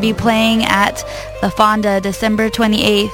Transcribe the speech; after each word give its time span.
to 0.00 0.06
be 0.06 0.14
playing 0.14 0.64
at 0.64 1.04
the 1.40 1.50
Fonda 1.50 2.00
December 2.00 2.48
28th. 2.48 3.10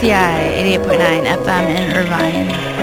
KUCI 0.00 0.80
88.9 0.80 1.44
FM 1.44 1.76
in 1.76 1.94
Irvine. 1.94 2.79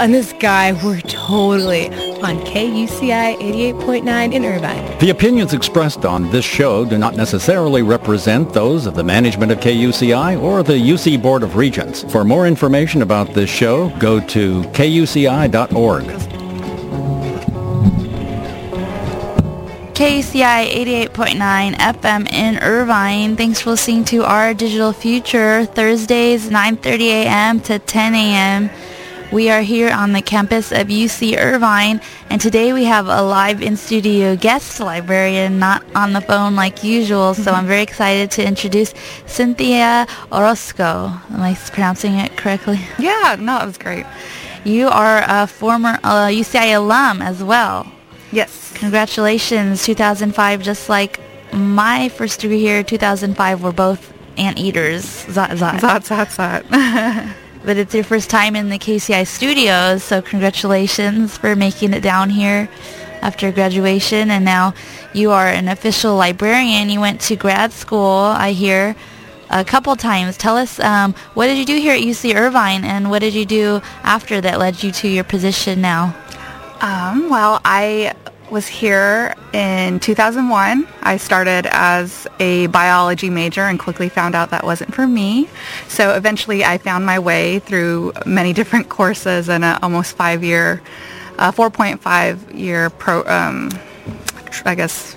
And 0.00 0.14
this 0.14 0.32
guy 0.32 0.72
were 0.82 0.98
totally 1.02 1.88
on 2.22 2.38
KUCI 2.40 3.36
88.9 3.36 4.32
in 4.32 4.44
Irvine. 4.46 4.98
The 4.98 5.10
opinions 5.10 5.52
expressed 5.52 6.06
on 6.06 6.30
this 6.30 6.44
show 6.44 6.86
do 6.86 6.96
not 6.96 7.16
necessarily 7.16 7.82
represent 7.82 8.54
those 8.54 8.86
of 8.86 8.94
the 8.94 9.04
management 9.04 9.52
of 9.52 9.58
KUCI 9.58 10.40
or 10.40 10.62
the 10.62 10.72
UC 10.72 11.20
Board 11.20 11.42
of 11.42 11.56
Regents. 11.56 12.02
For 12.10 12.24
more 12.24 12.46
information 12.46 13.02
about 13.02 13.34
this 13.34 13.50
show, 13.50 13.90
go 13.98 14.20
to 14.28 14.62
kuci.org. 14.62 16.04
KUCI 20.00 21.10
88.9 21.10 21.74
FM 21.74 22.32
in 22.32 22.56
Irvine. 22.62 23.36
Thanks 23.36 23.60
for 23.60 23.68
listening 23.68 24.06
to 24.06 24.24
our 24.24 24.54
digital 24.54 24.94
future 24.94 25.66
Thursdays 25.66 26.48
9:30 26.48 27.00
a.m. 27.00 27.60
to 27.60 27.78
10 27.78 28.14
a.m. 28.14 28.70
We 29.32 29.48
are 29.48 29.60
here 29.60 29.92
on 29.92 30.12
the 30.12 30.22
campus 30.22 30.72
of 30.72 30.88
UC 30.88 31.38
Irvine 31.38 32.00
and 32.30 32.40
today 32.40 32.72
we 32.72 32.82
have 32.84 33.06
a 33.06 33.22
live 33.22 33.62
in 33.62 33.76
studio 33.76 34.34
guest 34.34 34.80
librarian 34.80 35.60
not 35.60 35.84
on 35.94 36.12
the 36.14 36.20
phone 36.20 36.56
like 36.56 36.82
usual 36.82 37.34
so 37.34 37.52
I'm 37.52 37.68
very 37.68 37.82
excited 37.82 38.32
to 38.32 38.44
introduce 38.44 38.92
Cynthia 39.26 40.08
Orozco. 40.32 41.12
Am 41.30 41.40
I 41.40 41.54
pronouncing 41.54 42.14
it 42.14 42.36
correctly? 42.36 42.80
Yeah, 42.98 43.36
no, 43.38 43.58
it 43.58 43.66
was 43.66 43.78
great. 43.78 44.04
You 44.64 44.88
are 44.88 45.22
a 45.24 45.46
former 45.46 46.00
uh, 46.02 46.26
UCI 46.26 46.74
alum 46.76 47.22
as 47.22 47.40
well. 47.40 47.86
Yes. 48.32 48.72
Congratulations, 48.74 49.84
2005. 49.84 50.60
Just 50.60 50.88
like 50.88 51.20
my 51.52 52.08
first 52.08 52.40
degree 52.40 52.58
here, 52.58 52.82
2005, 52.82 53.62
were 53.62 53.72
both 53.72 54.12
anteaters. 54.36 55.04
Zot, 55.26 55.50
zot. 55.50 55.78
Zot, 55.78 56.02
zot, 56.04 56.62
zot. 56.64 57.34
but 57.64 57.76
it's 57.76 57.94
your 57.94 58.04
first 58.04 58.30
time 58.30 58.56
in 58.56 58.68
the 58.68 58.78
KUCI 58.78 59.26
studios, 59.26 60.02
so 60.02 60.22
congratulations 60.22 61.36
for 61.36 61.54
making 61.54 61.92
it 61.92 62.00
down 62.00 62.30
here 62.30 62.68
after 63.22 63.52
graduation. 63.52 64.30
And 64.30 64.44
now 64.44 64.74
you 65.12 65.30
are 65.30 65.48
an 65.48 65.68
official 65.68 66.16
librarian. 66.16 66.90
You 66.90 67.00
went 67.00 67.20
to 67.22 67.36
grad 67.36 67.72
school, 67.72 68.18
I 68.18 68.52
hear, 68.52 68.96
a 69.50 69.64
couple 69.64 69.94
times. 69.96 70.36
Tell 70.36 70.56
us, 70.56 70.80
um, 70.80 71.14
what 71.34 71.46
did 71.46 71.58
you 71.58 71.66
do 71.66 71.76
here 71.76 71.94
at 71.94 72.00
UC 72.00 72.34
Irvine, 72.34 72.84
and 72.84 73.10
what 73.10 73.18
did 73.18 73.34
you 73.34 73.44
do 73.44 73.82
after 74.04 74.40
that 74.40 74.58
led 74.58 74.82
you 74.82 74.92
to 74.92 75.08
your 75.08 75.24
position 75.24 75.80
now? 75.80 76.16
Um, 76.80 77.28
well, 77.28 77.60
I 77.64 78.14
was 78.50 78.66
here 78.66 79.34
in 79.52 80.00
2001. 80.00 80.86
I 81.02 81.16
started 81.16 81.66
as 81.70 82.26
a 82.38 82.66
biology 82.68 83.30
major 83.30 83.62
and 83.62 83.78
quickly 83.78 84.08
found 84.08 84.34
out 84.34 84.50
that 84.50 84.64
wasn't 84.64 84.94
for 84.94 85.06
me. 85.06 85.48
So 85.88 86.14
eventually 86.14 86.64
I 86.64 86.78
found 86.78 87.06
my 87.06 87.18
way 87.18 87.60
through 87.60 88.12
many 88.26 88.52
different 88.52 88.88
courses 88.88 89.48
and 89.48 89.64
an 89.64 89.78
almost 89.82 90.16
five-year, 90.16 90.82
uh, 91.38 91.52
4.5 91.52 92.58
year 92.58 92.90
pro, 92.90 93.24
um, 93.26 93.70
I 94.64 94.74
guess, 94.74 95.16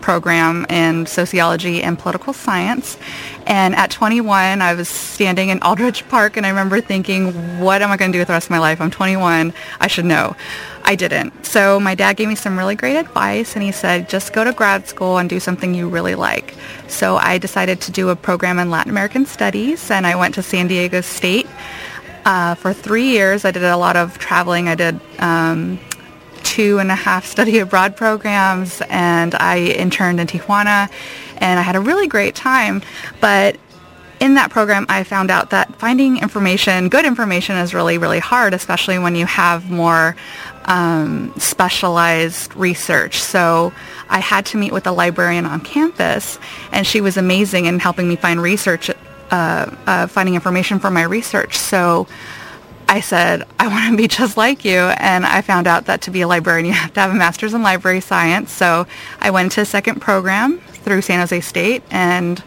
program 0.00 0.66
in 0.68 1.06
sociology 1.06 1.82
and 1.82 1.98
political 1.98 2.32
science. 2.32 2.98
And 3.46 3.74
at 3.74 3.90
21, 3.90 4.62
I 4.62 4.74
was 4.74 4.88
standing 4.88 5.48
in 5.48 5.60
Aldrich 5.62 6.08
Park 6.08 6.36
and 6.36 6.46
I 6.46 6.50
remember 6.50 6.80
thinking, 6.80 7.32
what 7.60 7.82
am 7.82 7.90
I 7.90 7.96
going 7.96 8.12
to 8.12 8.16
do 8.16 8.20
with 8.20 8.28
the 8.28 8.34
rest 8.34 8.46
of 8.46 8.50
my 8.50 8.58
life? 8.58 8.80
I'm 8.80 8.90
21. 8.90 9.52
I 9.80 9.86
should 9.88 10.04
know. 10.04 10.36
I 10.84 10.94
didn't. 10.94 11.46
So 11.46 11.78
my 11.80 11.94
dad 11.94 12.16
gave 12.16 12.28
me 12.28 12.34
some 12.34 12.58
really 12.58 12.74
great 12.74 12.96
advice 12.96 13.54
and 13.54 13.62
he 13.62 13.72
said, 13.72 14.08
just 14.08 14.32
go 14.32 14.44
to 14.44 14.52
grad 14.52 14.88
school 14.88 15.18
and 15.18 15.28
do 15.28 15.40
something 15.40 15.74
you 15.74 15.88
really 15.88 16.14
like. 16.14 16.54
So 16.88 17.16
I 17.16 17.38
decided 17.38 17.80
to 17.82 17.92
do 17.92 18.08
a 18.08 18.16
program 18.16 18.58
in 18.58 18.70
Latin 18.70 18.90
American 18.90 19.26
Studies 19.26 19.90
and 19.90 20.06
I 20.06 20.16
went 20.16 20.34
to 20.36 20.42
San 20.42 20.68
Diego 20.68 21.00
State. 21.00 21.46
Uh, 22.24 22.54
for 22.54 22.72
three 22.72 23.08
years, 23.08 23.44
I 23.44 23.50
did 23.50 23.64
a 23.64 23.76
lot 23.76 23.96
of 23.96 24.18
traveling. 24.18 24.68
I 24.68 24.76
did 24.76 25.00
um, 25.18 25.80
two 26.42 26.78
and 26.78 26.90
a 26.90 26.94
half 26.94 27.24
study 27.24 27.58
abroad 27.58 27.96
programs 27.96 28.82
and 28.88 29.34
I 29.34 29.58
interned 29.58 30.20
in 30.20 30.26
Tijuana 30.26 30.90
and 31.42 31.58
I 31.58 31.62
had 31.62 31.76
a 31.76 31.80
really 31.80 32.06
great 32.06 32.34
time. 32.34 32.80
But 33.20 33.58
in 34.20 34.34
that 34.34 34.50
program, 34.50 34.86
I 34.88 35.02
found 35.02 35.30
out 35.32 35.50
that 35.50 35.74
finding 35.80 36.18
information, 36.18 36.88
good 36.88 37.04
information, 37.04 37.56
is 37.56 37.74
really, 37.74 37.98
really 37.98 38.20
hard, 38.20 38.54
especially 38.54 38.98
when 39.00 39.16
you 39.16 39.26
have 39.26 39.68
more 39.68 40.14
um, 40.66 41.34
specialized 41.36 42.54
research. 42.54 43.18
So 43.18 43.72
I 44.08 44.20
had 44.20 44.46
to 44.46 44.56
meet 44.56 44.72
with 44.72 44.86
a 44.86 44.92
librarian 44.92 45.44
on 45.44 45.60
campus, 45.60 46.38
and 46.70 46.86
she 46.86 47.00
was 47.00 47.16
amazing 47.16 47.66
in 47.66 47.80
helping 47.80 48.08
me 48.08 48.14
find 48.14 48.40
research, 48.40 48.88
uh, 48.90 48.94
uh, 49.86 50.06
finding 50.06 50.36
information 50.36 50.78
for 50.78 50.90
my 50.90 51.02
research. 51.02 51.58
So 51.58 52.06
I 52.92 53.00
said, 53.00 53.44
I 53.58 53.68
want 53.68 53.90
to 53.90 53.96
be 53.96 54.06
just 54.06 54.36
like 54.36 54.66
you. 54.66 54.76
And 54.76 55.24
I 55.24 55.40
found 55.40 55.66
out 55.66 55.86
that 55.86 56.02
to 56.02 56.10
be 56.10 56.20
a 56.20 56.28
librarian, 56.28 56.66
you 56.66 56.72
have 56.72 56.92
to 56.92 57.00
have 57.00 57.10
a 57.10 57.14
master's 57.14 57.54
in 57.54 57.62
library 57.62 58.02
science. 58.02 58.52
So 58.52 58.86
I 59.18 59.30
went 59.30 59.52
to 59.52 59.62
a 59.62 59.64
second 59.64 60.00
program 60.02 60.58
through 60.58 61.00
San 61.00 61.20
Jose 61.20 61.40
State 61.40 61.82
and 61.90 62.44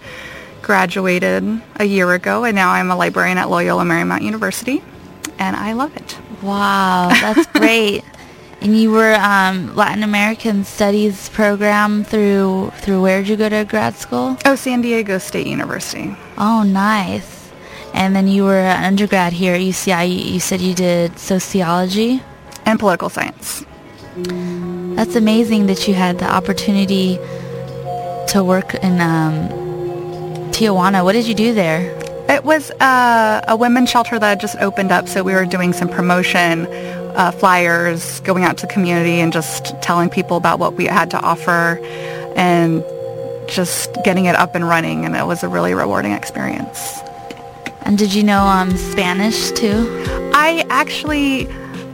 graduated 0.61 1.63
a 1.77 1.85
year 1.85 2.13
ago, 2.13 2.43
and 2.43 2.55
now 2.55 2.69
I'm 2.73 2.91
a 2.91 2.95
librarian 2.95 3.39
at 3.39 3.49
Loyola 3.49 3.85
Marymount 3.85 4.21
University, 4.21 4.83
and 5.39 5.55
I 5.55 5.73
love 5.73 5.97
it. 5.97 6.15
Wow, 6.43 7.09
that's 7.09 7.47
great. 7.53 8.03
And 8.61 8.79
you 8.79 8.91
were 8.91 9.15
um, 9.15 9.75
Latin 9.75 10.03
American 10.03 10.63
Studies 10.63 11.29
program 11.29 12.03
through 12.03 12.71
through 12.77 13.01
where 13.01 13.21
did 13.21 13.29
you 13.29 13.35
go 13.35 13.49
to 13.49 13.65
grad 13.65 13.95
school? 13.95 14.37
Oh, 14.45 14.55
San 14.55 14.81
Diego 14.81 15.17
State 15.17 15.47
University. 15.47 16.15
Oh, 16.37 16.61
nice. 16.61 17.34
And 17.95 18.13
then 18.13 18.27
you 18.27 18.43
were 18.43 18.59
an 18.59 18.83
undergrad 18.83 19.31
here 19.31 19.55
at 19.55 19.61
UCI. 19.61 20.33
You, 20.33 20.39
said 20.41 20.59
you 20.59 20.75
did 20.75 21.17
sociology 21.17 22.21
and 22.65 22.77
political 22.77 23.09
science. 23.09 23.65
That's 24.97 25.15
amazing 25.15 25.67
that 25.67 25.87
you 25.87 25.93
had 25.93 26.19
the 26.19 26.29
opportunity 26.29 27.15
to 28.27 28.43
work 28.43 28.75
in 28.75 28.99
um, 28.99 29.47
Tijuana. 30.51 31.05
What 31.05 31.13
did 31.13 31.25
you 31.25 31.33
do 31.33 31.53
there? 31.53 31.89
It 32.29 32.43
was 32.43 32.69
uh, 32.81 33.41
a 33.47 33.55
women's 33.55 33.89
shelter 33.89 34.19
that 34.19 34.41
just 34.41 34.57
opened 34.57 34.91
up, 34.91 35.07
so 35.07 35.23
we 35.23 35.33
were 35.33 35.45
doing 35.45 35.71
some 35.71 35.87
promotion, 35.87 36.67
uh, 37.15 37.31
flyers, 37.31 38.19
going 38.21 38.43
out 38.43 38.57
to 38.57 38.67
the 38.67 38.73
community 38.73 39.21
and 39.21 39.31
just 39.31 39.79
telling 39.81 40.09
people 40.09 40.35
about 40.35 40.59
what 40.59 40.73
we 40.73 40.85
had 40.85 41.11
to 41.11 41.19
offer 41.19 41.79
and 42.35 42.83
just 43.47 43.95
getting 44.03 44.25
it 44.25 44.35
up 44.35 44.53
and 44.53 44.67
running, 44.67 45.05
and 45.05 45.15
it 45.15 45.25
was 45.25 45.43
a 45.43 45.47
really 45.47 45.73
rewarding 45.73 46.11
experience. 46.11 46.99
And 47.85 47.97
did 47.97 48.13
you 48.13 48.23
know 48.23 48.41
um, 48.41 48.75
Spanish 48.75 49.51
too? 49.51 49.87
I 50.33 50.65
actually 50.69 51.47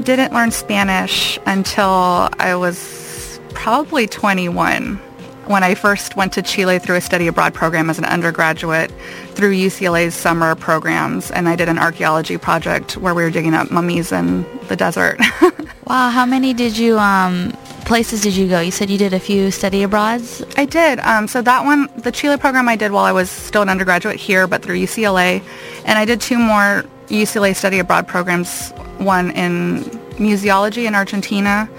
didn't 0.04 0.34
learn 0.34 0.52
Spanish 0.52 1.38
until 1.46 2.30
I 2.40 2.56
was 2.56 3.40
probably 3.54 4.08
21 4.08 5.00
when 5.46 5.64
I 5.64 5.76
first 5.76 6.16
went 6.16 6.34
to 6.34 6.42
Chile 6.42 6.80
through 6.80 6.96
a 6.96 7.02
study 7.02 7.28
abroad 7.28 7.54
program 7.54 7.90
as 7.90 7.98
an 7.98 8.06
undergraduate 8.06 8.92
through 9.32 9.54
UCLA's 9.54 10.16
summer 10.16 10.56
programs 10.56 11.30
and 11.30 11.50
I 11.50 11.56
did 11.56 11.68
an 11.68 11.78
archaeology 11.78 12.38
project 12.38 12.96
where 12.98 13.14
we 13.14 13.24
were 13.24 13.32
digging 13.32 13.54
up 13.54 13.70
mummies 13.70 14.12
in 14.12 14.46
the 14.68 14.76
desert. 14.76 15.20
wow, 15.88 16.10
how 16.10 16.26
many 16.26 16.54
did 16.54 16.78
you 16.78 16.98
um 17.00 17.56
places 17.86 18.22
did 18.22 18.36
you 18.36 18.48
go? 18.48 18.60
You 18.60 18.72
said 18.72 18.90
you 18.90 18.98
did 18.98 19.14
a 19.14 19.20
few 19.20 19.52
study 19.52 19.84
abroads? 19.84 20.44
I 20.58 20.66
did. 20.66 21.00
Um, 21.00 21.28
so 21.28 21.42
that 21.42 21.66
one, 21.66 21.90
the 21.98 22.12
Chile 22.12 22.38
program 22.38 22.68
I 22.70 22.76
did 22.76 22.92
while 22.92 23.06
I 23.06 23.12
was 23.12 23.30
still 23.30 23.62
an 23.62 23.70
undergraduate 23.70 24.18
here, 24.18 24.48
but 24.48 24.64
through 24.64 24.78
UCLA. 24.78 25.44
And 25.86 26.00
I 26.00 26.06
did 26.06 26.22
two 26.22 26.38
more 26.38 26.86
UCLA 27.08 27.56
study 27.56 27.80
abroad 27.80 28.08
programs, 28.08 28.72
one 28.98 29.32
in 29.32 29.84
museology 30.18 30.86
in 30.86 30.96
Argentina. 30.96 31.70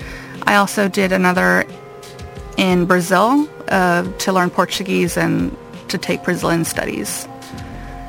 I 0.43 0.57
also 0.57 0.89
did 0.89 1.13
another 1.13 1.65
in 2.57 2.85
Brazil 2.87 3.49
uh, 3.69 4.11
to 4.19 4.33
learn 4.33 4.51
Portuguese 4.51 5.17
and 5.17 5.57
to 5.89 5.99
take 5.99 6.25
Brazilian 6.25 6.65
studies. 6.65 7.27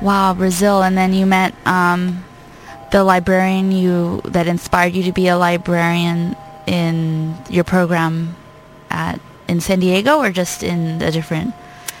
Wow, 0.02 0.34
Brazil. 0.34 0.82
And 0.82 0.98
then 0.98 1.12
you 1.14 1.26
met 1.26 1.54
um, 1.66 2.24
the 2.92 3.04
librarian 3.04 3.72
you 3.72 4.20
that 4.26 4.46
inspired 4.46 4.94
you 4.94 5.02
to 5.04 5.12
be 5.12 5.28
a 5.28 5.36
librarian 5.36 6.36
in 6.66 7.36
your 7.50 7.64
program 7.64 8.36
at 8.90 9.20
in 9.48 9.60
San 9.60 9.80
Diego 9.80 10.18
or 10.18 10.30
just 10.30 10.62
in 10.62 11.02
a 11.02 11.10
different 11.10 11.54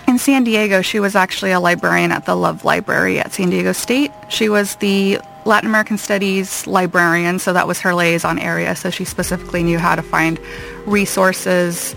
in 0.06 0.18
San 0.18 0.44
Diego, 0.44 0.82
she 0.82 1.00
was 1.00 1.16
actually 1.16 1.52
a 1.52 1.60
librarian 1.60 2.12
at 2.12 2.26
the 2.26 2.34
Love 2.34 2.64
Library 2.64 3.18
at 3.18 3.32
San 3.32 3.50
Diego 3.50 3.72
State. 3.72 4.10
She 4.28 4.48
was 4.48 4.76
the 4.76 5.18
Latin 5.46 5.68
American 5.68 5.98
Studies 5.98 6.66
librarian, 6.66 7.38
so 7.38 7.52
that 7.52 7.66
was 7.66 7.80
her 7.80 7.94
liaison 7.94 8.38
area. 8.38 8.76
So 8.76 8.90
she 8.90 9.04
specifically 9.04 9.62
knew 9.62 9.78
how 9.78 9.94
to 9.94 10.02
find 10.02 10.38
resources, 10.84 11.94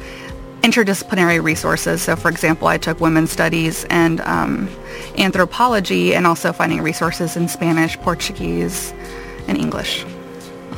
interdisciplinary 0.61 1.43
resources. 1.43 2.01
So 2.01 2.15
for 2.15 2.29
example, 2.29 2.67
I 2.67 2.77
took 2.77 2.99
women's 2.99 3.31
studies 3.31 3.85
and 3.89 4.21
um, 4.21 4.69
anthropology 5.17 6.15
and 6.15 6.25
also 6.25 6.53
finding 6.53 6.81
resources 6.81 7.35
in 7.35 7.47
Spanish, 7.47 7.97
Portuguese, 7.97 8.93
and 9.47 9.57
English. 9.57 10.05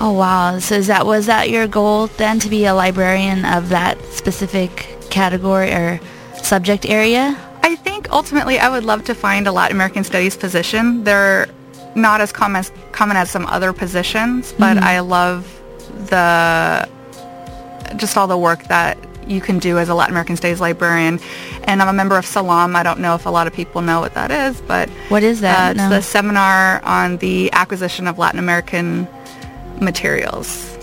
Oh 0.02 0.14
wow! 0.14 0.60
So 0.60 0.76
is 0.76 0.88
that 0.88 1.06
was 1.06 1.26
that 1.26 1.50
your 1.50 1.68
goal 1.68 2.08
then 2.08 2.40
to 2.40 2.50
be 2.50 2.66
a 2.66 2.74
librarian 2.74 3.44
of 3.44 3.70
that 3.70 4.02
specific 4.06 4.96
category 5.10 5.72
or 5.72 6.00
subject 6.42 6.86
area? 6.86 7.38
I 7.64 7.76
think 7.76 8.10
ultimately 8.12 8.60
I 8.60 8.70
would 8.70 8.86
love 8.86 9.04
to 9.06 9.16
find 9.16 9.46
a 9.48 9.52
Latin 9.52 9.76
American 9.76 10.04
Studies 10.04 10.38
position. 10.38 11.04
They're 11.04 11.48
not 11.96 12.22
as 12.22 12.32
common 12.32 12.60
as, 12.60 12.72
common 12.92 13.18
as 13.18 13.30
some 13.30 13.46
other 13.48 13.74
positions, 13.74 14.54
but 14.54 14.78
mm-hmm. 14.78 14.86
I 14.86 15.00
love 15.02 15.46
the 16.10 16.90
just 17.98 18.16
all 18.16 18.28
the 18.28 18.38
work 18.38 18.64
that 18.66 18.98
you 19.28 19.42
can 19.42 19.60
do 19.60 19.78
as 19.78 19.90
a 19.90 19.96
Latin 19.96 20.14
American 20.14 20.36
Studies 20.38 20.62
librarian. 20.62 21.20
And 21.64 21.82
I'm 21.82 21.88
a 21.88 21.94
member 21.94 22.18
of 22.18 22.26
SALAM. 22.26 22.76
I 22.76 22.84
don't 22.84 23.00
know 23.00 23.16
if 23.16 23.26
a 23.26 23.30
lot 23.30 23.48
of 23.48 23.54
people 23.54 23.82
know 23.82 24.00
what 24.00 24.14
that 24.16 24.32
is, 24.32 24.62
but 24.62 24.90
what 25.10 25.24
is 25.24 25.42
that? 25.42 25.70
Uh, 25.70 25.72
it's 25.72 25.78
no. 25.78 25.90
the 25.90 26.02
seminar 26.02 26.84
on 26.84 27.18
the 27.18 27.52
acquisition 27.54 28.08
of 28.08 28.18
Latin 28.18 28.40
American 28.40 29.08
materials. 29.82 30.78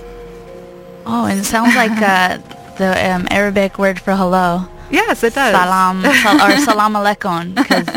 Oh, 1.07 1.27
and 1.27 1.41
it 1.41 1.45
sounds 1.45 1.75
like 1.77 1.93
uh, 2.03 2.39
the 2.79 3.15
um, 3.15 3.29
Arabic 3.31 3.79
word 3.79 4.01
for 4.01 4.15
hello. 4.15 4.67
Yes, 4.91 5.23
it 5.23 5.35
does. 5.35 5.55
Salam 5.55 6.03
sal- 6.03 6.43
or 6.43 6.57
salam 6.65 6.93
alaikum 6.95 7.55
because 7.55 7.89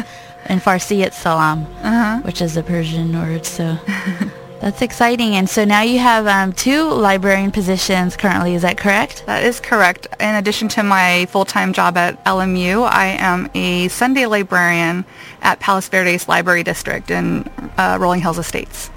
in 0.50 0.60
Farsi 0.60 1.06
it's 1.06 1.18
salam, 1.18 1.66
uh-huh. 1.84 2.22
which 2.22 2.42
is 2.42 2.58
a 2.58 2.64
Persian 2.64 3.14
word. 3.14 3.46
So 3.46 3.78
that's 4.60 4.82
exciting. 4.82 5.36
And 5.36 5.50
so 5.50 5.66
now 5.66 5.82
you 5.82 6.00
have 6.00 6.28
um, 6.28 6.54
two 6.54 6.90
librarian 6.90 7.52
positions 7.52 8.18
currently. 8.18 8.56
Is 8.56 8.64
that 8.64 8.78
correct? 8.78 9.26
That 9.28 9.44
is 9.44 9.60
correct. 9.60 10.08
In 10.20 10.36
addition 10.36 10.68
to 10.70 10.84
my 10.84 11.28
full-time 11.28 11.74
job 11.74 11.98
at 11.98 12.24
LMU, 12.26 12.88
I 12.88 13.18
am 13.20 13.50
a 13.54 13.88
Sunday 13.88 14.26
librarian 14.26 15.06
at 15.42 15.60
Palos 15.60 15.88
Verdes 15.88 16.28
Library 16.28 16.64
District 16.64 17.10
in 17.12 17.48
uh, 17.78 17.98
Rolling 18.00 18.22
Hills 18.22 18.40
Estates. 18.40 18.90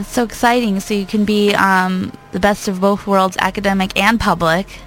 It's 0.00 0.08
so 0.08 0.24
exciting. 0.24 0.80
So 0.80 0.94
you 0.94 1.06
can 1.06 1.24
be 1.24 1.54
um, 1.54 2.12
the 2.32 2.40
best 2.40 2.68
of 2.68 2.80
both 2.80 3.06
worlds, 3.06 3.36
academic 3.38 3.98
and 3.98 4.18
public. 4.18 4.80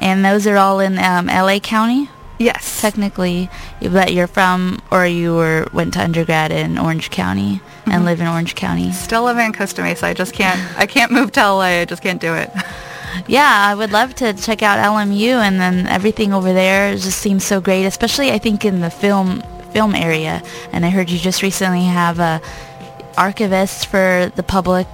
And 0.00 0.24
those 0.24 0.46
are 0.46 0.56
all 0.56 0.80
in 0.80 0.98
um, 0.98 1.26
LA 1.26 1.58
County? 1.58 2.10
Yes. 2.38 2.80
Technically, 2.80 3.48
but 3.80 4.12
you're 4.12 4.26
from, 4.26 4.82
or 4.90 5.06
you 5.06 5.34
were 5.34 5.68
went 5.72 5.94
to 5.94 6.02
undergrad 6.02 6.50
in 6.50 6.78
Orange 6.78 7.10
County 7.10 7.60
and 7.86 7.94
mm-hmm. 7.94 8.04
live 8.04 8.20
in 8.20 8.26
Orange 8.26 8.54
County. 8.54 8.92
Still 8.92 9.22
live 9.24 9.38
in 9.38 9.52
Costa 9.52 9.82
Mesa. 9.82 10.06
I 10.06 10.14
just 10.14 10.34
can't, 10.34 10.60
I 10.78 10.86
can't 10.86 11.12
move 11.12 11.32
to 11.32 11.40
LA. 11.40 11.80
I 11.80 11.84
just 11.84 12.02
can't 12.02 12.20
do 12.20 12.34
it. 12.34 12.50
Yeah, 13.28 13.48
I 13.48 13.76
would 13.76 13.92
love 13.92 14.14
to 14.16 14.34
check 14.34 14.62
out 14.62 14.78
LMU 14.78 15.36
and 15.36 15.60
then 15.60 15.86
everything 15.86 16.34
over 16.34 16.52
there 16.52 16.92
just 16.94 17.18
seems 17.18 17.44
so 17.44 17.60
great, 17.60 17.86
especially 17.86 18.32
I 18.32 18.38
think 18.38 18.64
in 18.64 18.80
the 18.80 18.90
film 18.90 19.40
film 19.72 19.94
area. 19.94 20.42
And 20.72 20.84
I 20.84 20.90
heard 20.90 21.10
you 21.10 21.18
just 21.18 21.42
recently 21.42 21.84
have 21.84 22.18
a 22.18 22.40
archivist 23.16 23.86
for 23.86 24.32
the 24.36 24.42
public 24.42 24.86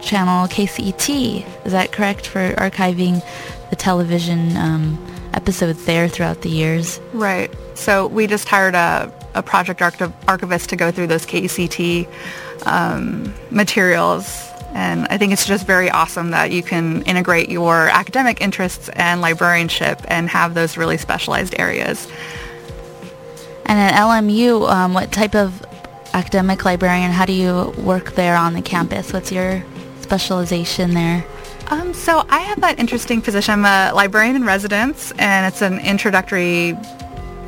channel 0.00 0.46
KCET. 0.48 1.66
Is 1.66 1.72
that 1.72 1.92
correct 1.92 2.26
for 2.26 2.52
archiving 2.54 3.24
the 3.70 3.76
television 3.76 4.56
um, 4.56 5.04
episodes 5.34 5.84
there 5.84 6.08
throughout 6.08 6.42
the 6.42 6.48
years? 6.48 7.00
Right. 7.12 7.52
So 7.74 8.06
we 8.06 8.26
just 8.26 8.48
hired 8.48 8.74
a, 8.74 9.12
a 9.34 9.42
project 9.42 9.82
archivist 9.82 10.70
to 10.70 10.76
go 10.76 10.90
through 10.90 11.08
those 11.08 11.26
KCET 11.26 12.08
um, 12.66 13.34
materials. 13.50 14.50
And 14.72 15.06
I 15.08 15.18
think 15.18 15.32
it's 15.32 15.46
just 15.46 15.66
very 15.66 15.90
awesome 15.90 16.30
that 16.30 16.50
you 16.50 16.62
can 16.62 17.02
integrate 17.02 17.48
your 17.48 17.88
academic 17.88 18.40
interests 18.40 18.88
and 18.90 19.20
librarianship 19.20 20.00
and 20.08 20.28
have 20.28 20.54
those 20.54 20.76
really 20.76 20.98
specialized 20.98 21.54
areas. 21.58 22.06
And 23.64 23.80
at 23.80 23.94
LMU, 23.94 24.70
um, 24.70 24.94
what 24.94 25.10
type 25.10 25.34
of 25.34 25.65
academic 26.16 26.64
librarian, 26.64 27.10
how 27.10 27.26
do 27.26 27.34
you 27.34 27.74
work 27.76 28.14
there 28.14 28.36
on 28.36 28.54
the 28.54 28.62
campus? 28.62 29.12
What's 29.12 29.30
your 29.30 29.62
specialization 30.00 30.94
there? 30.94 31.24
Um, 31.68 31.92
so 31.92 32.24
I 32.30 32.38
have 32.38 32.60
that 32.62 32.78
interesting 32.78 33.20
position. 33.20 33.52
I'm 33.52 33.64
a 33.64 33.94
librarian 33.94 34.34
in 34.34 34.44
residence, 34.44 35.12
and 35.18 35.46
it's 35.46 35.60
an 35.60 35.78
introductory 35.80 36.74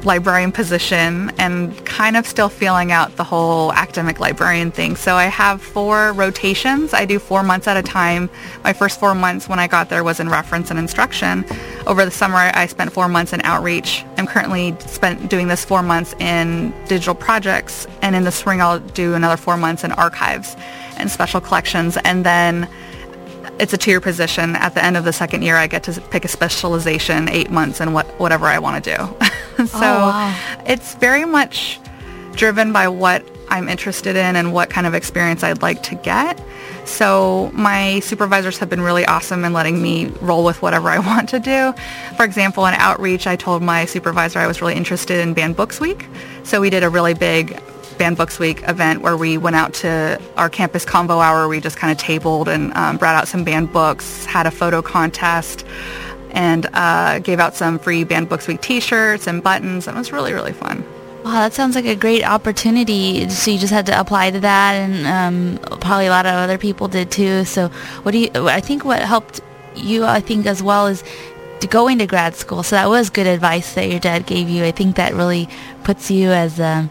librarian 0.04 0.52
position 0.52 1.30
and 1.38 1.84
kind 1.84 2.16
of 2.16 2.26
still 2.26 2.48
feeling 2.48 2.92
out 2.92 3.16
the 3.16 3.24
whole 3.24 3.72
academic 3.72 4.20
librarian 4.20 4.70
thing. 4.70 4.96
So 4.96 5.16
I 5.16 5.24
have 5.24 5.60
four 5.60 6.12
rotations. 6.12 6.94
I 6.94 7.04
do 7.04 7.18
four 7.18 7.42
months 7.42 7.66
at 7.66 7.76
a 7.76 7.82
time. 7.82 8.30
My 8.64 8.72
first 8.72 9.00
four 9.00 9.14
months 9.14 9.48
when 9.48 9.58
I 9.58 9.66
got 9.66 9.88
there 9.88 10.04
was 10.04 10.20
in 10.20 10.28
reference 10.28 10.70
and 10.70 10.78
instruction. 10.78 11.44
Over 11.86 12.04
the 12.04 12.10
summer, 12.10 12.36
I 12.36 12.66
spent 12.66 12.92
four 12.92 13.08
months 13.08 13.32
in 13.32 13.40
outreach. 13.42 14.04
I'm 14.16 14.26
currently 14.26 14.76
spent 14.80 15.28
doing 15.30 15.48
this 15.48 15.64
four 15.64 15.82
months 15.82 16.14
in 16.18 16.72
digital 16.86 17.14
projects. 17.14 17.86
And 18.02 18.14
in 18.14 18.24
the 18.24 18.32
spring, 18.32 18.60
I'll 18.60 18.80
do 18.80 19.14
another 19.14 19.36
four 19.36 19.56
months 19.56 19.84
in 19.84 19.92
archives 19.92 20.56
and 20.96 21.10
special 21.10 21.40
collections. 21.40 21.96
And 22.04 22.24
then 22.24 22.68
it's 23.58 23.72
a 23.72 23.78
two-year 23.78 24.00
position. 24.00 24.56
At 24.56 24.74
the 24.74 24.84
end 24.84 24.96
of 24.96 25.04
the 25.04 25.12
second 25.12 25.42
year, 25.42 25.56
I 25.56 25.66
get 25.66 25.82
to 25.84 26.00
pick 26.00 26.24
a 26.24 26.28
specialization, 26.28 27.28
eight 27.28 27.50
months, 27.50 27.80
and 27.80 27.94
what 27.94 28.06
whatever 28.20 28.46
I 28.46 28.58
want 28.58 28.84
to 28.84 28.96
do. 28.96 28.96
so 29.66 29.78
oh, 29.78 30.08
wow. 30.08 30.60
it's 30.66 30.94
very 30.94 31.24
much 31.24 31.80
driven 32.32 32.72
by 32.72 32.88
what 32.88 33.24
I'm 33.50 33.68
interested 33.68 34.16
in 34.16 34.36
and 34.36 34.52
what 34.52 34.70
kind 34.70 34.86
of 34.86 34.94
experience 34.94 35.42
I'd 35.42 35.62
like 35.62 35.82
to 35.84 35.94
get. 35.94 36.40
So 36.84 37.50
my 37.52 38.00
supervisors 38.00 38.58
have 38.58 38.70
been 38.70 38.80
really 38.80 39.04
awesome 39.04 39.44
in 39.44 39.52
letting 39.52 39.82
me 39.82 40.06
roll 40.20 40.44
with 40.44 40.62
whatever 40.62 40.88
I 40.88 40.98
want 41.10 41.28
to 41.30 41.40
do. 41.40 41.74
For 42.16 42.24
example, 42.24 42.66
in 42.66 42.74
outreach, 42.74 43.26
I 43.26 43.36
told 43.36 43.62
my 43.62 43.84
supervisor 43.84 44.38
I 44.38 44.46
was 44.46 44.60
really 44.60 44.74
interested 44.74 45.20
in 45.20 45.34
Banned 45.34 45.56
Books 45.56 45.80
Week. 45.80 46.06
So 46.44 46.60
we 46.60 46.70
did 46.70 46.82
a 46.82 46.88
really 46.88 47.14
big 47.14 47.60
Banned 47.98 48.16
Books 48.16 48.38
Week 48.38 48.62
event 48.68 49.02
where 49.02 49.16
we 49.16 49.36
went 49.36 49.56
out 49.56 49.74
to 49.74 50.20
our 50.36 50.48
campus 50.48 50.84
convo 50.84 51.22
hour. 51.22 51.48
We 51.48 51.60
just 51.60 51.76
kind 51.76 51.92
of 51.92 51.98
tabled 51.98 52.48
and 52.48 52.72
um, 52.74 52.96
brought 52.96 53.16
out 53.16 53.28
some 53.28 53.44
banned 53.44 53.72
books, 53.72 54.24
had 54.24 54.46
a 54.46 54.50
photo 54.50 54.80
contest, 54.80 55.66
and 56.30 56.68
uh, 56.72 57.18
gave 57.18 57.40
out 57.40 57.54
some 57.54 57.78
free 57.78 58.04
Banned 58.04 58.28
Books 58.28 58.46
Week 58.46 58.60
t-shirts 58.60 59.26
and 59.26 59.42
buttons. 59.42 59.88
It 59.88 59.94
was 59.94 60.12
really, 60.12 60.32
really 60.32 60.52
fun. 60.52 60.84
Wow, 61.24 61.32
that 61.32 61.52
sounds 61.52 61.74
like 61.74 61.84
a 61.84 61.96
great 61.96 62.24
opportunity. 62.24 63.28
So 63.28 63.50
you 63.50 63.58
just 63.58 63.72
had 63.72 63.86
to 63.86 63.98
apply 63.98 64.30
to 64.30 64.40
that, 64.40 64.74
and 64.74 65.06
um, 65.06 65.78
probably 65.80 66.06
a 66.06 66.10
lot 66.10 66.26
of 66.26 66.34
other 66.34 66.58
people 66.58 66.88
did 66.88 67.10
too. 67.10 67.44
So 67.44 67.68
what 68.02 68.12
do 68.12 68.18
you? 68.18 68.30
I 68.48 68.60
think 68.60 68.84
what 68.84 69.02
helped 69.02 69.40
you, 69.74 70.04
I 70.04 70.20
think 70.20 70.46
as 70.46 70.62
well, 70.62 70.86
is 70.86 71.02
going 71.66 71.98
to 71.98 72.06
grad 72.06 72.36
school. 72.36 72.62
So 72.62 72.76
that 72.76 72.88
was 72.88 73.10
good 73.10 73.26
advice 73.26 73.74
that 73.74 73.90
your 73.90 73.98
dad 73.98 74.26
gave 74.26 74.48
you. 74.48 74.64
I 74.64 74.70
think 74.70 74.96
that 74.96 75.12
really 75.14 75.48
puts 75.82 76.10
you 76.10 76.30
as 76.30 76.60
um, 76.60 76.88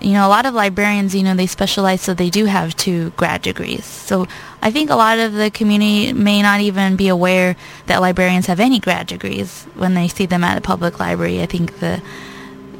you 0.00 0.12
know, 0.12 0.26
a 0.26 0.28
lot 0.28 0.46
of 0.46 0.54
librarians, 0.54 1.14
you 1.14 1.22
know, 1.22 1.34
they 1.34 1.46
specialize 1.46 2.00
so 2.00 2.14
they 2.14 2.30
do 2.30 2.46
have 2.46 2.74
two 2.76 3.10
grad 3.10 3.42
degrees. 3.42 3.84
So 3.84 4.26
I 4.62 4.70
think 4.70 4.88
a 4.88 4.96
lot 4.96 5.18
of 5.18 5.34
the 5.34 5.50
community 5.50 6.12
may 6.12 6.40
not 6.40 6.60
even 6.60 6.96
be 6.96 7.08
aware 7.08 7.54
that 7.86 8.00
librarians 8.00 8.46
have 8.46 8.60
any 8.60 8.80
grad 8.80 9.06
degrees 9.06 9.64
when 9.74 9.94
they 9.94 10.08
see 10.08 10.26
them 10.26 10.42
at 10.42 10.56
a 10.56 10.60
public 10.60 10.98
library. 10.98 11.42
I 11.42 11.46
think 11.46 11.80
the, 11.80 12.02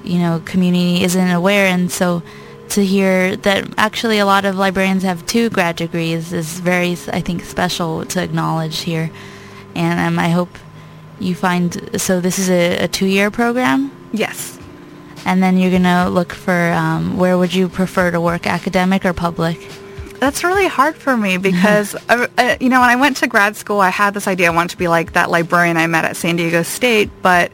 you 0.03 0.19
know, 0.19 0.43
community 0.45 1.05
isn't 1.05 1.31
aware. 1.31 1.67
And 1.67 1.93
so 1.93 2.23
to 2.71 2.85
hear 2.85 3.37
that 3.37 3.69
actually 3.77 4.19
a 4.19 4.27
lot 4.27 4.45
of 4.47 4.57
librarians 4.57 5.03
have 5.03 5.27
two 5.27 5.51
grad 5.51 5.77
degrees 5.77 6.33
is 6.33 6.61
very, 6.61 6.93
I 7.13 7.21
think, 7.21 7.45
special 7.45 8.07
to 8.07 8.23
acknowledge 8.23 8.81
here. 8.81 9.11
And 9.75 10.01
um, 10.01 10.19
I 10.19 10.31
hope 10.31 10.57
you 11.19 11.35
find, 11.35 12.01
so 12.01 12.21
this 12.21 12.39
is 12.39 12.49
a, 12.49 12.85
a 12.85 12.89
two-year 12.89 13.31
program? 13.31 13.93
Yes 14.13 14.60
and 15.25 15.43
then 15.43 15.57
you're 15.57 15.71
going 15.71 15.83
to 15.83 16.09
look 16.09 16.33
for 16.33 16.73
um, 16.73 17.17
where 17.17 17.37
would 17.39 17.55
you 17.55 17.69
prefer 17.69 18.11
to 18.11 18.21
work, 18.21 18.47
academic 18.47 19.05
or 19.05 19.13
public? 19.13 19.59
That's 20.19 20.45
really 20.45 20.67
hard 20.67 20.97
for 20.97 21.17
me 21.17 21.39
because, 21.39 21.95
uh, 22.09 22.27
uh, 22.37 22.57
you 22.61 22.69
know, 22.69 22.81
when 22.81 22.91
I 22.91 22.97
went 22.97 23.17
to 23.19 23.27
grad 23.27 23.57
school, 23.57 23.81
I 23.81 23.91
had 23.91 24.15
this 24.15 24.29
idea 24.29 24.49
I 24.49 24.55
wanted 24.55 24.71
to 24.71 24.77
be 24.77 24.89
like 24.89 25.13
that 25.15 25.31
librarian 25.31 25.77
I 25.77 25.87
met 25.87 26.05
at 26.05 26.17
San 26.17 26.37
Diego 26.37 26.63
State, 26.63 27.11
but 27.23 27.51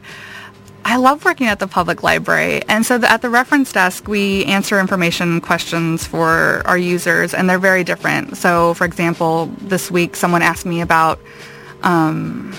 I 0.83 0.95
love 0.95 1.25
working 1.25 1.47
at 1.47 1.59
the 1.59 1.67
public 1.67 2.01
library. 2.01 2.61
And 2.69 2.85
so 2.85 2.97
the, 2.97 3.11
at 3.11 3.21
the 3.21 3.29
reference 3.29 3.73
desk, 3.73 4.07
we 4.07 4.45
answer 4.45 4.79
information 4.79 5.41
questions 5.41 6.05
for 6.05 6.61
our 6.65 6.77
users, 6.77 7.33
and 7.33 7.49
they're 7.49 7.59
very 7.59 7.83
different. 7.83 8.37
So, 8.37 8.73
for 8.73 8.85
example, 8.85 9.47
this 9.57 9.91
week 9.91 10.15
someone 10.15 10.41
asked 10.41 10.65
me 10.65 10.79
about 10.79 11.19
um, 11.83 12.53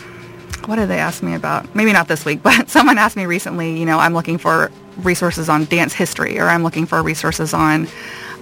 what 0.66 0.76
did 0.76 0.88
they 0.88 0.98
ask 0.98 1.22
me 1.22 1.34
about? 1.34 1.74
Maybe 1.74 1.92
not 1.92 2.08
this 2.08 2.26
week, 2.26 2.42
but 2.42 2.68
someone 2.68 2.98
asked 2.98 3.16
me 3.16 3.26
recently, 3.26 3.78
you 3.78 3.86
know, 3.86 3.98
I'm 3.98 4.14
looking 4.14 4.38
for 4.38 4.70
resources 4.98 5.48
on 5.48 5.64
dance 5.66 5.92
history 5.92 6.38
or 6.38 6.44
I'm 6.44 6.62
looking 6.62 6.86
for 6.86 7.02
resources 7.02 7.54
on, 7.54 7.88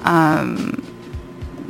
um, 0.02 0.82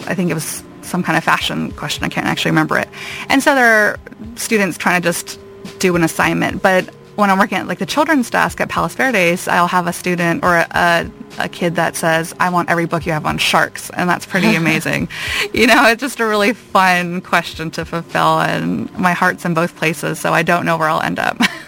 I 0.07 0.15
think 0.15 0.31
it 0.31 0.35
was 0.35 0.63
some 0.83 1.03
kind 1.03 1.19
of 1.19 1.25
fashion 1.25 1.73
question. 1.73 2.05
I 2.05 2.09
can't 2.09 2.27
actually 2.27 2.53
remember 2.53 2.79
it. 2.79 2.89
And 3.29 3.43
so 3.43 3.55
there 3.55 3.67
are 3.67 3.99
students 4.37 4.79
trying 4.79 5.03
to 5.03 5.07
just 5.07 5.39
do 5.79 5.95
an 5.97 6.03
assignment, 6.03 6.63
but 6.63 6.89
when 7.17 7.31
I'm 7.31 7.39
working 7.39 7.59
at 7.59 7.67
like 7.67 7.79
the 7.79 7.87
children's 7.87 8.31
desk 8.31 8.61
at 8.61 8.69
Palos 8.69 8.95
Verdes, 8.95 9.49
I'll 9.49 9.67
have 9.67 9.87
a 9.87 9.93
student 9.93 10.45
or 10.45 10.57
a, 10.57 10.67
a, 10.71 11.11
a, 11.39 11.49
kid 11.49 11.77
that 11.77 11.97
says, 11.97 12.35
I 12.39 12.51
want 12.51 12.69
every 12.69 12.85
book 12.85 13.07
you 13.07 13.13
have 13.13 13.25
on 13.25 13.39
sharks. 13.39 13.91
And 13.91 14.09
that's 14.09 14.27
pretty 14.27 14.55
amazing. 14.55 15.09
you 15.53 15.67
know, 15.67 15.87
it's 15.87 16.03
just 16.03 16.21
a 16.21 16.27
really 16.27 16.53
fun 16.53 17.23
question 17.23 17.71
to 17.73 17.85
fulfill 17.85 18.41
and 18.41 18.93
my 18.99 19.13
heart's 19.13 19.45
in 19.45 19.55
both 19.55 19.77
places. 19.77 20.21
So 20.21 20.33
I 20.33 20.43
don't 20.43 20.67
know 20.67 20.77
where 20.77 20.89
I'll 20.89 21.01
end 21.01 21.19
up. 21.19 21.39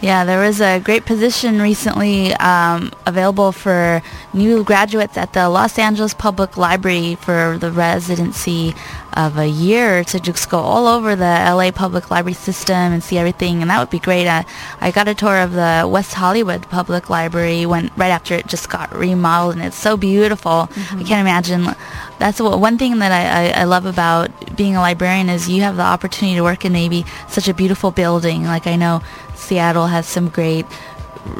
Yeah, 0.00 0.24
there 0.24 0.40
was 0.40 0.62
a 0.62 0.80
great 0.80 1.04
position 1.04 1.60
recently 1.60 2.32
um, 2.34 2.90
available 3.04 3.52
for 3.52 4.00
new 4.32 4.64
graduates 4.64 5.18
at 5.18 5.34
the 5.34 5.50
Los 5.50 5.78
Angeles 5.78 6.14
Public 6.14 6.56
Library 6.56 7.16
for 7.16 7.58
the 7.60 7.70
residency 7.70 8.74
of 9.12 9.36
a 9.36 9.46
year 9.46 10.02
to 10.04 10.18
just 10.18 10.48
go 10.48 10.58
all 10.58 10.86
over 10.86 11.16
the 11.16 11.24
LA 11.24 11.70
Public 11.70 12.10
Library 12.10 12.32
system 12.32 12.76
and 12.76 13.02
see 13.02 13.18
everything, 13.18 13.60
and 13.60 13.70
that 13.70 13.78
would 13.78 13.90
be 13.90 13.98
great. 13.98 14.26
I, 14.26 14.46
I 14.80 14.90
got 14.90 15.06
a 15.06 15.14
tour 15.14 15.38
of 15.38 15.52
the 15.52 15.86
West 15.86 16.14
Hollywood 16.14 16.62
Public 16.70 17.10
Library 17.10 17.66
when 17.66 17.90
right 17.98 18.08
after 18.08 18.34
it 18.34 18.46
just 18.46 18.70
got 18.70 18.94
remodeled, 18.94 19.56
and 19.56 19.64
it's 19.64 19.76
so 19.76 19.98
beautiful. 19.98 20.68
Mm-hmm. 20.70 21.00
I 21.00 21.02
can't 21.02 21.20
imagine. 21.20 21.76
That's 22.18 22.40
what, 22.40 22.58
one 22.58 22.78
thing 22.78 23.00
that 23.00 23.12
I, 23.12 23.48
I, 23.48 23.62
I 23.62 23.64
love 23.64 23.84
about 23.84 24.56
being 24.56 24.76
a 24.76 24.80
librarian 24.80 25.28
is 25.28 25.48
you 25.48 25.62
have 25.62 25.76
the 25.76 25.82
opportunity 25.82 26.36
to 26.36 26.42
work 26.42 26.64
in 26.64 26.72
maybe 26.72 27.04
such 27.28 27.48
a 27.48 27.54
beautiful 27.54 27.90
building. 27.90 28.44
Like 28.44 28.66
I 28.66 28.76
know 28.76 29.02
Seattle 29.40 29.86
has 29.86 30.06
some 30.06 30.28
great, 30.28 30.66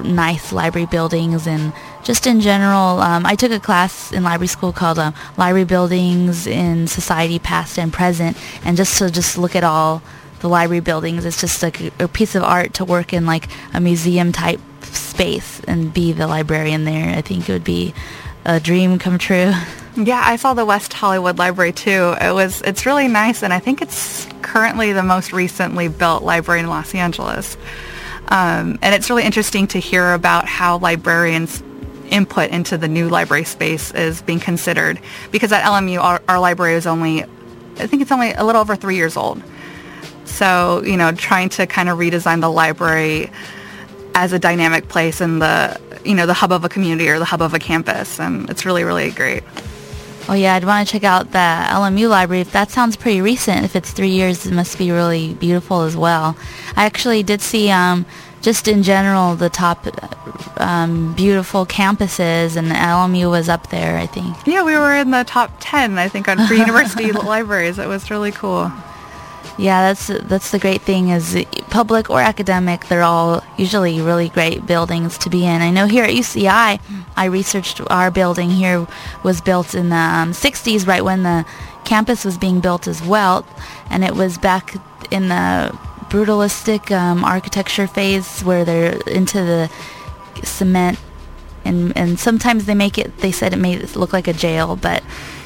nice 0.02 0.52
library 0.52 0.86
buildings 0.86 1.46
and 1.46 1.72
just 2.02 2.26
in 2.26 2.40
general, 2.40 3.00
um, 3.00 3.26
I 3.26 3.34
took 3.34 3.52
a 3.52 3.60
class 3.60 4.10
in 4.10 4.22
library 4.22 4.48
school 4.48 4.72
called 4.72 4.98
um, 4.98 5.14
Library 5.36 5.64
Buildings 5.64 6.46
in 6.46 6.86
Society 6.86 7.38
Past 7.38 7.78
and 7.78 7.92
Present, 7.92 8.36
and 8.64 8.76
just 8.76 8.98
to 8.98 9.10
just 9.10 9.36
look 9.36 9.54
at 9.54 9.64
all 9.64 10.02
the 10.40 10.48
library 10.48 10.80
buildings, 10.80 11.24
it's 11.24 11.40
just 11.40 11.62
like 11.62 11.80
a, 11.80 11.92
a 12.00 12.08
piece 12.08 12.34
of 12.34 12.42
art 12.42 12.74
to 12.74 12.84
work 12.84 13.12
in 13.12 13.26
like 13.26 13.48
a 13.74 13.80
museum 13.80 14.32
type 14.32 14.60
space 14.82 15.60
and 15.68 15.92
be 15.92 16.12
the 16.12 16.26
librarian 16.26 16.84
there. 16.84 17.14
I 17.14 17.20
think 17.20 17.48
it 17.48 17.52
would 17.52 17.64
be 17.64 17.92
a 18.44 18.58
dream 18.58 18.98
come 18.98 19.18
true. 19.18 19.52
Yeah, 19.96 20.22
I 20.24 20.36
saw 20.36 20.54
the 20.54 20.64
West 20.64 20.92
Hollywood 20.92 21.36
Library 21.36 21.72
too. 21.72 22.14
It 22.20 22.32
was 22.32 22.62
it's 22.62 22.86
really 22.86 23.08
nice, 23.08 23.42
and 23.42 23.52
I 23.52 23.58
think 23.58 23.82
it's 23.82 24.26
currently 24.40 24.92
the 24.92 25.02
most 25.02 25.32
recently 25.32 25.88
built 25.88 26.22
library 26.22 26.60
in 26.60 26.68
Los 26.68 26.94
Angeles. 26.94 27.56
Um, 28.30 28.78
and 28.82 28.94
it's 28.94 29.10
really 29.10 29.24
interesting 29.24 29.66
to 29.68 29.80
hear 29.80 30.12
about 30.12 30.46
how 30.46 30.78
librarians 30.78 31.62
input 32.10 32.50
into 32.50 32.76
the 32.76 32.88
new 32.88 33.08
library 33.08 33.44
space 33.44 33.92
is 33.92 34.22
being 34.22 34.40
considered 34.40 35.00
because 35.30 35.52
at 35.52 35.62
LMU 35.62 36.00
our, 36.00 36.20
our 36.28 36.40
library 36.40 36.74
is 36.74 36.84
only 36.86 37.22
I 37.78 37.86
think 37.86 38.02
it's 38.02 38.12
only 38.12 38.32
a 38.32 38.44
little 38.44 38.60
over 38.60 38.76
three 38.76 38.96
years 38.96 39.16
old. 39.16 39.42
So, 40.24 40.82
you 40.84 40.96
know, 40.96 41.12
trying 41.12 41.48
to 41.50 41.66
kind 41.66 41.88
of 41.88 41.98
redesign 41.98 42.40
the 42.40 42.50
library 42.50 43.30
as 44.14 44.32
a 44.32 44.38
dynamic 44.38 44.88
place 44.88 45.20
in 45.20 45.38
the, 45.38 45.80
you 46.04 46.14
know, 46.14 46.26
the 46.26 46.34
hub 46.34 46.52
of 46.52 46.64
a 46.64 46.68
community 46.68 47.08
or 47.08 47.18
the 47.18 47.24
hub 47.24 47.42
of 47.42 47.54
a 47.54 47.58
campus. 47.58 48.20
And 48.20 48.48
it's 48.50 48.66
really, 48.66 48.84
really 48.84 49.10
great. 49.10 49.42
Oh 50.30 50.34
yeah, 50.34 50.54
I'd 50.54 50.62
want 50.62 50.86
to 50.86 50.92
check 50.92 51.02
out 51.02 51.32
the 51.32 51.38
LMU 51.38 52.08
library. 52.08 52.40
If 52.40 52.52
that 52.52 52.70
sounds 52.70 52.94
pretty 52.94 53.20
recent, 53.20 53.64
if 53.64 53.74
it's 53.74 53.90
three 53.90 54.10
years, 54.10 54.46
it 54.46 54.52
must 54.52 54.78
be 54.78 54.92
really 54.92 55.34
beautiful 55.34 55.80
as 55.80 55.96
well. 55.96 56.36
I 56.76 56.86
actually 56.86 57.24
did 57.24 57.40
see 57.40 57.68
um, 57.68 58.06
just 58.40 58.68
in 58.68 58.84
general 58.84 59.34
the 59.34 59.48
top 59.48 59.88
um, 60.60 61.14
beautiful 61.14 61.66
campuses, 61.66 62.54
and 62.56 62.68
LMU 62.68 63.28
was 63.28 63.48
up 63.48 63.70
there. 63.70 63.98
I 63.98 64.06
think. 64.06 64.36
Yeah, 64.46 64.62
we 64.62 64.74
were 64.74 64.94
in 64.94 65.10
the 65.10 65.24
top 65.24 65.50
ten. 65.58 65.98
I 65.98 66.06
think 66.06 66.28
on 66.28 66.46
free 66.46 66.58
university 66.66 67.10
libraries. 67.10 67.80
It 67.80 67.88
was 67.88 68.08
really 68.08 68.30
cool. 68.30 68.70
Yeah, 69.58 69.92
that's 69.92 70.06
that's 70.28 70.52
the 70.52 70.60
great 70.60 70.82
thing 70.82 71.08
is 71.08 71.44
public 71.70 72.08
or 72.08 72.20
academic, 72.20 72.86
they're 72.86 73.02
all 73.02 73.42
usually 73.56 74.00
really 74.00 74.28
great 74.28 74.66
buildings 74.66 75.18
to 75.18 75.30
be 75.30 75.44
in. 75.44 75.60
I 75.60 75.70
know 75.70 75.86
here 75.86 76.04
at 76.04 76.10
UCI, 76.10 76.80
I 77.16 77.26
researched 77.26 77.80
our 77.90 78.10
building 78.10 78.50
here 78.50 78.86
was 79.22 79.40
built 79.40 79.74
in 79.74 79.88
the 79.90 79.96
um, 79.96 80.32
60s, 80.32 80.86
right 80.86 81.04
when 81.04 81.22
the 81.22 81.44
campus 81.84 82.24
was 82.24 82.38
being 82.38 82.60
built 82.60 82.86
as 82.86 83.02
well, 83.02 83.46
and 83.90 84.04
it 84.04 84.14
was 84.14 84.38
back 84.38 84.76
in 85.10 85.28
the 85.28 85.76
brutalistic 86.10 86.90
um, 86.90 87.24
architecture 87.24 87.86
phase 87.86 88.42
where 88.42 88.64
they're 88.64 88.96
into 89.06 89.38
the 89.38 89.70
cement. 90.44 90.98
And 91.64 91.94
and 91.96 92.18
sometimes 92.18 92.64
they 92.64 92.74
make 92.74 92.96
it 92.96 93.18
they 93.18 93.30
said 93.32 93.52
it 93.52 93.58
made 93.58 93.82
it 93.82 93.94
look 93.94 94.14
like 94.14 94.26
a 94.26 94.32
jail 94.32 94.76
but 94.76 95.02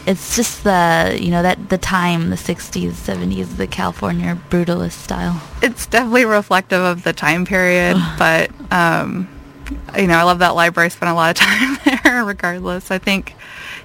it's 0.07 0.37
just 0.37 0.63
the 0.63 1.19
you 1.21 1.31
know 1.33 1.43
that 1.43 1.71
the 1.71 1.77
time 1.77 2.31
the 2.31 2.37
60s 2.37 2.93
70s 2.93 3.57
the 3.57 3.67
california 3.67 4.39
brutalist 4.49 4.93
style. 4.93 5.43
It's 5.61 5.87
definitely 5.87 6.25
reflective 6.25 6.81
of 6.81 7.03
the 7.03 7.13
time 7.13 7.45
period 7.45 7.97
but 8.17 8.53
um, 8.71 9.29
you 9.97 10.07
know 10.07 10.15
i 10.15 10.23
love 10.23 10.39
that 10.39 10.55
library 10.55 10.87
I 10.87 10.89
spent 10.89 11.11
a 11.11 11.15
lot 11.15 11.31
of 11.31 11.37
time 11.47 11.79
there 11.85 12.25
regardless 12.25 12.91
i 12.91 12.99
think 12.99 13.35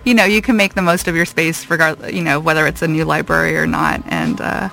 you 0.04 0.14
know 0.14 0.26
you 0.26 0.42
can 0.42 0.56
make 0.56 0.74
the 0.74 0.82
most 0.82 1.08
of 1.08 1.16
your 1.16 1.26
space 1.26 1.70
regardless 1.70 2.14
you 2.14 2.22
know 2.22 2.40
whether 2.40 2.66
it's 2.68 2.82
a 2.82 2.88
new 2.88 3.06
library 3.06 3.58
or 3.58 3.68
not 3.68 4.02
and 4.08 4.40
uh, 4.42 4.70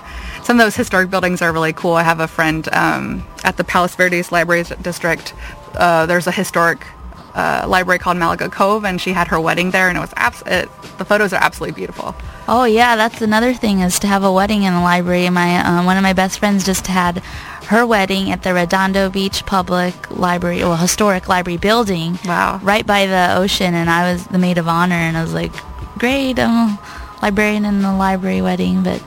some 0.47 0.57
of 0.57 0.65
those 0.65 0.77
historic 0.77 1.09
buildings 1.09 1.41
are 1.41 1.51
really 1.51 1.73
cool. 1.73 1.95
I 1.95 2.03
have 2.03 2.21
a 2.21 2.27
friend 2.27 2.69
um, 2.71 3.27
at 3.43 3.57
the 3.57 3.65
Palos 3.65 3.93
Verdes 3.95 4.31
Library 4.31 4.63
District. 4.81 5.33
Uh, 5.75 6.05
there's 6.05 6.25
a 6.25 6.31
historic 6.31 6.87
uh, 7.35 7.65
library 7.67 7.99
called 7.99 8.15
Malaga 8.15 8.47
Cove, 8.47 8.85
and 8.85 9.01
she 9.01 9.11
had 9.11 9.27
her 9.27 9.41
wedding 9.41 9.71
there, 9.71 9.89
and 9.89 9.97
it 9.97 9.99
was 9.99 10.13
abs- 10.15 10.43
it, 10.45 10.69
the 10.99 11.03
photos 11.03 11.33
are 11.33 11.43
absolutely 11.43 11.75
beautiful. 11.75 12.15
Oh 12.47 12.63
yeah, 12.63 12.95
that's 12.95 13.21
another 13.21 13.53
thing 13.53 13.81
is 13.81 13.99
to 13.99 14.07
have 14.07 14.23
a 14.23 14.31
wedding 14.31 14.63
in 14.63 14.73
the 14.73 14.79
library. 14.79 15.29
My 15.29 15.57
uh, 15.57 15.83
one 15.83 15.97
of 15.97 16.03
my 16.03 16.13
best 16.13 16.39
friends 16.39 16.65
just 16.65 16.87
had 16.87 17.21
her 17.67 17.85
wedding 17.85 18.31
at 18.31 18.43
the 18.43 18.53
Redondo 18.53 19.09
Beach 19.09 19.45
Public 19.45 20.09
Library, 20.09 20.59
well, 20.59 20.77
historic 20.77 21.27
library 21.27 21.57
building. 21.57 22.17
Wow. 22.25 22.59
Right 22.63 22.87
by 22.87 23.07
the 23.07 23.35
ocean, 23.35 23.73
and 23.73 23.89
I 23.89 24.11
was 24.11 24.25
the 24.27 24.37
maid 24.37 24.57
of 24.57 24.67
honor, 24.67 24.95
and 24.95 25.17
I 25.17 25.21
was 25.21 25.33
like, 25.33 25.51
great, 25.97 26.39
I'm 26.39 26.77
a 26.77 26.79
librarian 27.21 27.65
in 27.65 27.81
the 27.81 27.93
library 27.93 28.41
wedding, 28.41 28.83
but 28.83 29.03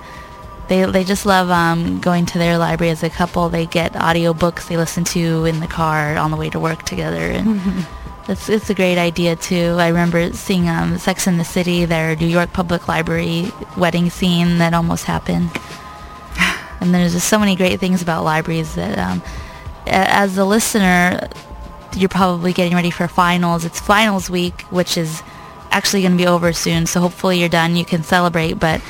they 0.69 0.85
they 0.85 1.05
just 1.05 1.25
love 1.25 1.51
um, 1.51 2.01
going 2.01 2.27
to 2.27 2.39
their 2.39 2.59
library 2.59 2.91
as 2.91 3.03
a 3.03 3.11
couple. 3.11 3.49
They 3.49 3.65
get 3.65 3.97
audio 3.97 4.35
books 4.35 4.69
they 4.69 4.77
listen 4.77 5.05
to 5.05 5.47
in 5.47 5.61
the 5.61 5.67
car 5.67 6.17
on 6.17 6.31
the 6.31 6.37
way 6.37 6.51
to 6.51 6.61
work 6.61 6.83
together, 6.83 7.17
and 7.17 7.87
it's 8.29 8.51
it's 8.51 8.69
a 8.69 8.75
great 8.75 8.99
idea 8.99 9.37
too. 9.37 9.77
I 9.79 9.89
remember 9.89 10.33
seeing 10.35 10.69
um, 10.69 10.99
Sex 10.99 11.27
in 11.27 11.39
the 11.39 11.45
City, 11.45 11.87
their 11.87 12.15
New 12.15 12.29
York 12.29 12.53
Public 12.53 12.89
Library 12.89 13.53
wedding 13.79 14.11
scene 14.11 14.59
that 14.59 14.75
almost 14.75 15.05
happened. 15.05 15.51
And 16.81 16.95
there's 16.95 17.13
just 17.13 17.29
so 17.29 17.39
many 17.39 17.57
great 17.57 17.79
things 17.79 18.03
about 18.03 18.25
libraries 18.25 18.75
that, 18.75 18.99
um, 18.99 19.23
as 19.87 20.39
a 20.39 20.45
listener, 20.45 21.29
you're 21.97 22.09
probably 22.09 22.53
getting 22.53 22.75
ready 22.75 22.91
for 22.91 23.09
finals. 23.09 23.65
It's 23.65 23.81
finals 23.81 24.31
week, 24.31 24.63
which 24.71 24.97
is 24.97 25.23
actually 25.71 26.03
going 26.03 26.13
to 26.13 26.19
be 26.19 26.27
over 26.27 26.53
soon. 26.53 26.87
So 26.87 27.01
hopefully 27.01 27.39
you're 27.39 27.49
done. 27.49 27.77
You 27.77 27.85
can 27.85 28.03
celebrate. 28.03 28.55
But 28.55 28.81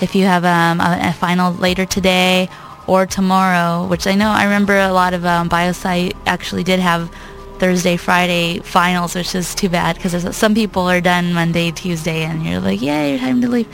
if 0.00 0.14
you 0.14 0.24
have 0.24 0.44
um, 0.44 0.80
a, 0.80 0.98
a 1.08 1.12
final 1.12 1.52
later 1.54 1.86
today 1.86 2.48
or 2.86 3.06
tomorrow, 3.06 3.86
which 3.86 4.06
I 4.06 4.14
know 4.14 4.28
I 4.28 4.44
remember 4.44 4.78
a 4.78 4.92
lot 4.92 5.14
of 5.14 5.24
um, 5.24 5.48
biosci 5.48 6.14
actually 6.26 6.64
did 6.64 6.80
have 6.80 7.10
Thursday, 7.60 7.96
Friday 7.96 8.58
finals, 8.60 9.14
which 9.14 9.34
is 9.34 9.54
too 9.54 9.68
bad 9.68 9.96
because 9.96 10.34
some 10.34 10.54
people 10.54 10.82
are 10.82 11.00
done 11.00 11.34
Monday, 11.34 11.70
Tuesday, 11.70 12.24
and 12.24 12.44
you're 12.44 12.58
like, 12.58 12.80
yay, 12.80 13.18
time 13.18 13.40
to 13.42 13.48
leave. 13.48 13.68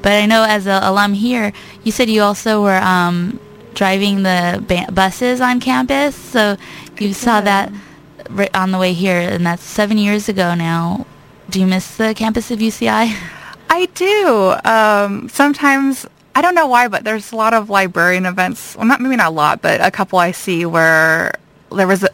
But 0.00 0.12
I 0.12 0.26
know 0.26 0.44
as 0.44 0.66
an 0.66 0.82
alum 0.82 1.12
here, 1.12 1.52
you 1.82 1.90
said 1.90 2.08
you 2.08 2.22
also 2.22 2.62
were 2.62 2.78
um, 2.78 3.40
driving 3.74 4.22
the 4.22 4.64
ba- 4.66 4.90
buses 4.92 5.40
on 5.40 5.60
campus, 5.60 6.14
so 6.14 6.56
you 6.98 7.12
saw 7.12 7.40
that 7.40 7.72
right 8.30 8.54
on 8.54 8.70
the 8.70 8.78
way 8.78 8.92
here, 8.92 9.18
and 9.18 9.44
that's 9.44 9.64
seven 9.64 9.98
years 9.98 10.28
ago 10.28 10.54
now. 10.54 11.04
Do 11.50 11.60
you 11.60 11.66
miss 11.66 11.96
the 11.96 12.14
campus 12.14 12.50
of 12.50 12.60
UCI? 12.60 13.14
I 13.70 13.86
do. 13.86 14.54
Um, 14.64 15.28
sometimes 15.28 16.06
I 16.34 16.42
don't 16.42 16.54
know 16.54 16.66
why, 16.66 16.88
but 16.88 17.04
there's 17.04 17.32
a 17.32 17.36
lot 17.36 17.54
of 17.54 17.70
librarian 17.70 18.26
events. 18.26 18.76
Well, 18.76 18.86
not 18.86 19.00
maybe 19.00 19.16
not 19.16 19.28
a 19.28 19.34
lot, 19.34 19.62
but 19.62 19.80
a 19.80 19.90
couple 19.90 20.18
I 20.18 20.32
see 20.32 20.64
where 20.64 21.34
there 21.70 21.86
was, 21.86 22.04
a, 22.04 22.10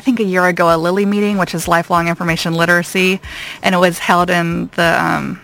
I 0.00 0.02
think, 0.02 0.18
a 0.18 0.24
year 0.24 0.46
ago 0.46 0.74
a 0.74 0.78
Lily 0.78 1.04
meeting, 1.04 1.36
which 1.36 1.54
is 1.54 1.68
lifelong 1.68 2.08
information 2.08 2.54
literacy, 2.54 3.20
and 3.62 3.74
it 3.74 3.78
was 3.78 3.98
held 3.98 4.30
in 4.30 4.68
the. 4.68 4.98
Um, 4.98 5.38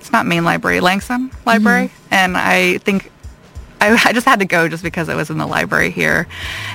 it's 0.00 0.10
not 0.10 0.26
main 0.26 0.42
library, 0.42 0.80
Langson 0.80 1.30
Library, 1.46 1.92
and 2.10 2.36
I 2.36 2.78
think 2.78 3.12
I, 3.80 3.96
I 4.04 4.12
just 4.12 4.26
had 4.26 4.40
to 4.40 4.46
go 4.46 4.66
just 4.68 4.82
because 4.82 5.08
it 5.08 5.14
was 5.14 5.30
in 5.30 5.38
the 5.38 5.46
library 5.46 5.92
here. 5.92 6.26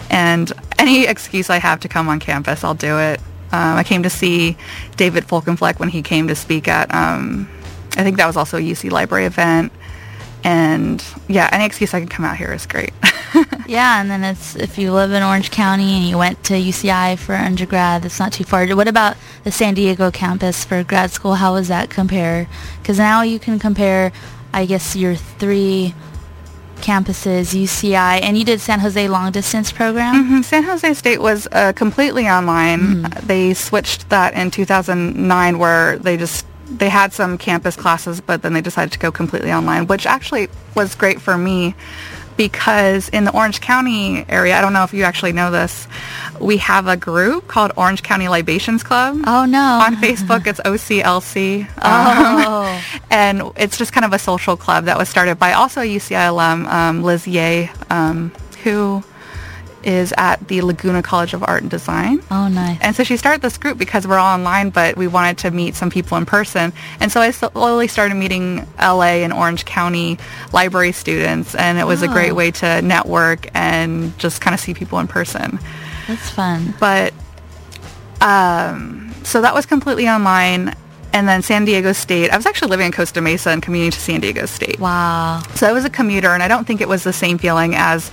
And 0.09 0.49
any 0.77 1.07
excuse 1.07 1.49
I 1.49 1.57
have 1.57 1.81
to 1.81 1.89
come 1.89 2.07
on 2.07 2.21
campus, 2.21 2.63
I'll 2.63 2.73
do 2.73 2.97
it. 2.99 3.19
Um, 3.51 3.75
I 3.75 3.83
came 3.83 4.03
to 4.03 4.09
see 4.09 4.55
David 4.95 5.25
Folkenflik 5.25 5.77
when 5.77 5.89
he 5.89 6.01
came 6.01 6.29
to 6.29 6.35
speak 6.35 6.69
at, 6.69 6.93
um, 6.95 7.49
I 7.97 8.03
think 8.03 8.15
that 8.15 8.27
was 8.27 8.37
also 8.37 8.55
a 8.55 8.61
UC 8.61 8.91
library 8.91 9.25
event. 9.25 9.73
And 10.43 11.03
yeah, 11.27 11.49
any 11.51 11.65
excuse 11.65 11.93
I 11.93 11.99
can 11.99 12.09
come 12.09 12.25
out 12.25 12.37
here 12.37 12.53
is 12.53 12.65
great. 12.65 12.93
Yeah, 13.67 14.01
and 14.01 14.09
then 14.09 14.23
it's 14.23 14.55
if 14.55 14.79
you 14.79 14.91
live 14.91 15.11
in 15.11 15.21
Orange 15.21 15.51
County 15.51 15.93
and 15.97 16.03
you 16.03 16.17
went 16.17 16.43
to 16.45 16.53
UCI 16.55 17.19
for 17.19 17.35
undergrad, 17.35 18.03
it's 18.03 18.17
not 18.19 18.33
too 18.33 18.43
far. 18.43 18.65
What 18.75 18.87
about 18.87 19.15
the 19.43 19.51
San 19.51 19.75
Diego 19.75 20.09
campus 20.09 20.65
for 20.65 20.83
grad 20.83 21.11
school? 21.11 21.35
How 21.35 21.53
does 21.55 21.67
that 21.67 21.91
compare? 21.91 22.47
Because 22.81 22.97
now 22.97 23.21
you 23.21 23.37
can 23.37 23.59
compare, 23.59 24.11
I 24.51 24.65
guess, 24.65 24.95
your 24.95 25.13
three 25.15 25.93
campuses, 26.77 27.53
UCI, 27.53 28.21
and 28.23 28.37
you 28.39 28.43
did 28.43 28.59
San 28.59 28.79
Jose 28.79 29.07
long 29.07 29.31
distance 29.31 29.71
program. 29.71 30.41
Mhm. 30.41 30.43
San 30.45 30.63
Jose 30.63 30.93
State 30.95 31.21
was 31.21 31.47
uh, 31.51 31.71
completely 31.73 32.27
online. 32.27 33.05
Uh, 33.05 33.09
They 33.21 33.53
switched 33.53 34.09
that 34.09 34.33
in 34.33 34.49
2009 34.49 35.59
where 35.59 35.99
they 35.99 36.17
just 36.17 36.45
they 36.69 36.89
had 36.89 37.13
some 37.13 37.37
campus 37.37 37.75
classes, 37.75 38.21
but 38.21 38.41
then 38.41 38.53
they 38.53 38.61
decided 38.61 38.91
to 38.93 38.99
go 38.99 39.11
completely 39.11 39.51
online, 39.51 39.87
which 39.87 40.05
actually 40.05 40.47
was 40.75 40.95
great 40.95 41.21
for 41.21 41.37
me 41.37 41.75
because 42.39 43.09
in 43.09 43.25
the 43.25 43.35
Orange 43.35 43.59
County 43.59 44.23
area, 44.29 44.57
I 44.57 44.61
don't 44.61 44.71
know 44.71 44.85
if 44.85 44.93
you 44.93 45.03
actually 45.03 45.33
know 45.33 45.51
this, 45.51 45.89
we 46.39 46.55
have 46.57 46.87
a 46.87 46.95
group 46.95 47.49
called 47.49 47.73
Orange 47.75 48.01
County 48.01 48.29
Libations 48.29 48.81
Club. 48.81 49.17
Oh 49.27 49.43
no! 49.43 49.59
On 49.59 49.97
Facebook, 49.97 50.47
it's 50.47 50.61
OCLC. 50.61 51.67
Oh. 51.81 52.63
Um, 52.63 53.01
and 53.09 53.51
it's 53.57 53.77
just 53.77 53.91
kind 53.91 54.05
of 54.05 54.13
a 54.13 54.19
social 54.19 54.55
club 54.55 54.85
that 54.85 54.97
was 54.97 55.09
started 55.09 55.37
by 55.37 55.53
also 55.53 55.81
a 55.81 55.83
UCI 55.83 56.29
alum, 56.29 56.65
um, 56.67 57.03
Liz 57.03 57.27
Ye, 57.27 57.69
um, 57.89 58.31
who 58.63 59.03
is 59.83 60.13
at 60.17 60.47
the 60.47 60.61
Laguna 60.61 61.01
College 61.01 61.33
of 61.33 61.43
Art 61.43 61.61
and 61.61 61.71
Design. 61.71 62.21
Oh 62.31 62.47
nice. 62.47 62.77
And 62.81 62.95
so 62.95 63.03
she 63.03 63.15
started 63.17 63.41
this 63.41 63.57
group 63.57 63.77
because 63.77 64.05
we're 64.07 64.17
all 64.17 64.33
online, 64.33 64.69
but 64.71 64.97
we 64.97 65.07
wanted 65.07 65.37
to 65.39 65.51
meet 65.51 65.75
some 65.75 65.89
people 65.89 66.17
in 66.17 66.25
person. 66.25 66.73
And 66.99 67.11
so 67.11 67.21
I 67.21 67.31
slowly 67.31 67.87
started 67.87 68.15
meeting 68.15 68.67
LA 68.79 69.23
and 69.23 69.31
Orange 69.31 69.65
County 69.65 70.17
library 70.53 70.91
students, 70.91 71.55
and 71.55 71.77
it 71.79 71.85
was 71.87 72.01
a 72.01 72.07
great 72.07 72.31
Oh. 72.31 72.35
way 72.35 72.51
to 72.51 72.81
network 72.81 73.47
and 73.53 74.17
just 74.19 74.41
kind 74.41 74.53
of 74.53 74.59
see 74.59 74.73
people 74.73 74.99
in 74.99 75.07
person. 75.07 75.59
That's 76.07 76.29
fun. 76.29 76.73
But 76.79 77.13
um, 78.21 79.13
so 79.23 79.41
that 79.41 79.53
was 79.53 79.65
completely 79.65 80.07
online. 80.07 80.75
And 81.11 81.27
then 81.27 81.41
San 81.41 81.65
Diego 81.65 81.91
State. 81.91 82.29
I 82.29 82.37
was 82.37 82.45
actually 82.45 82.69
living 82.69 82.85
in 82.87 82.91
Costa 82.91 83.19
Mesa 83.19 83.49
and 83.49 83.63
commuting 83.63 83.89
to 83.91 83.99
San 83.99 84.19
Diego 84.21 84.45
State. 84.45 84.79
Wow. 84.79 85.41
So 85.55 85.67
I 85.67 85.71
was 85.71 85.83
a 85.83 85.89
commuter, 85.89 86.29
and 86.35 86.43
I 86.43 86.47
don't 86.47 86.67
think 86.67 86.81
it 86.81 86.87
was 86.87 87.03
the 87.03 87.13
same 87.13 87.39
feeling 87.39 87.73
as 87.75 88.11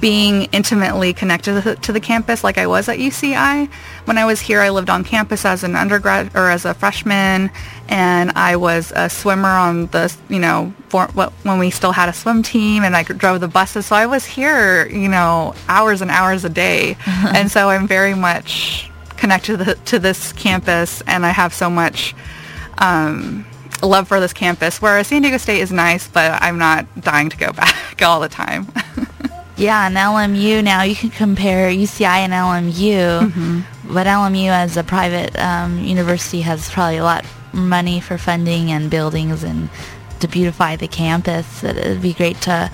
being 0.00 0.44
intimately 0.52 1.12
connected 1.12 1.62
to 1.82 1.92
the, 1.92 2.00
campus 2.00 2.42
like 2.42 2.58
I 2.58 2.66
was 2.66 2.88
at 2.88 2.98
UCI. 2.98 3.68
When 4.04 4.18
I 4.18 4.24
was 4.24 4.40
here, 4.40 4.60
I 4.60 4.70
lived 4.70 4.90
on 4.90 5.04
campus 5.04 5.44
as 5.44 5.62
an 5.62 5.76
undergrad 5.76 6.30
or 6.34 6.50
as 6.50 6.64
a 6.64 6.74
freshman, 6.74 7.50
and 7.88 8.32
I 8.32 8.56
was 8.56 8.92
a 8.94 9.08
swimmer 9.08 9.48
on 9.48 9.86
the, 9.88 10.14
you 10.28 10.38
know, 10.38 10.72
for, 10.88 11.06
when 11.06 11.58
we 11.58 11.70
still 11.70 11.92
had 11.92 12.08
a 12.08 12.12
swim 12.12 12.42
team, 12.42 12.82
and 12.82 12.96
I 12.96 13.02
drove 13.02 13.40
the 13.40 13.48
buses. 13.48 13.86
So 13.86 13.96
I 13.96 14.06
was 14.06 14.24
here, 14.24 14.86
you 14.88 15.08
know, 15.08 15.54
hours 15.68 16.00
and 16.00 16.10
hours 16.10 16.44
a 16.44 16.48
day, 16.48 16.96
and 17.06 17.50
so 17.50 17.68
I'm 17.68 17.86
very 17.86 18.14
much 18.14 18.90
connected 19.16 19.58
to, 19.58 19.64
the, 19.64 19.74
to 19.74 19.98
this 19.98 20.32
campus, 20.32 21.02
and 21.06 21.24
I 21.24 21.30
have 21.30 21.54
so 21.54 21.70
much. 21.70 22.14
Um, 22.78 23.46
love 23.82 24.06
for 24.06 24.20
this 24.20 24.32
campus 24.32 24.80
whereas 24.80 25.08
San 25.08 25.22
Diego 25.22 25.36
State 25.36 25.60
is 25.60 25.72
nice 25.72 26.06
but 26.06 26.40
I'm 26.40 26.58
not 26.58 26.86
dying 27.00 27.28
to 27.30 27.36
go 27.36 27.52
back 27.52 27.74
all 28.02 28.20
the 28.20 28.28
time 28.28 28.68
Yeah, 29.62 29.86
and 29.86 29.96
LMU 29.96 30.64
now 30.64 30.82
you 30.82 30.96
can 30.96 31.10
compare 31.10 31.70
UCI 31.70 32.26
and 32.26 32.32
LMU, 32.32 33.62
but 33.84 34.08
LMU 34.08 34.48
as 34.48 34.76
a 34.76 34.82
private 34.82 35.38
um, 35.38 35.78
university 35.78 36.40
has 36.40 36.68
probably 36.68 36.96
a 36.96 37.04
lot 37.04 37.24
money 37.52 38.00
for 38.00 38.18
funding 38.18 38.72
and 38.72 38.90
buildings 38.90 39.44
and 39.44 39.70
to 40.18 40.26
beautify 40.26 40.74
the 40.74 40.88
campus. 40.88 41.62
It'd 41.62 42.02
be 42.02 42.12
great 42.12 42.40
to 42.40 42.72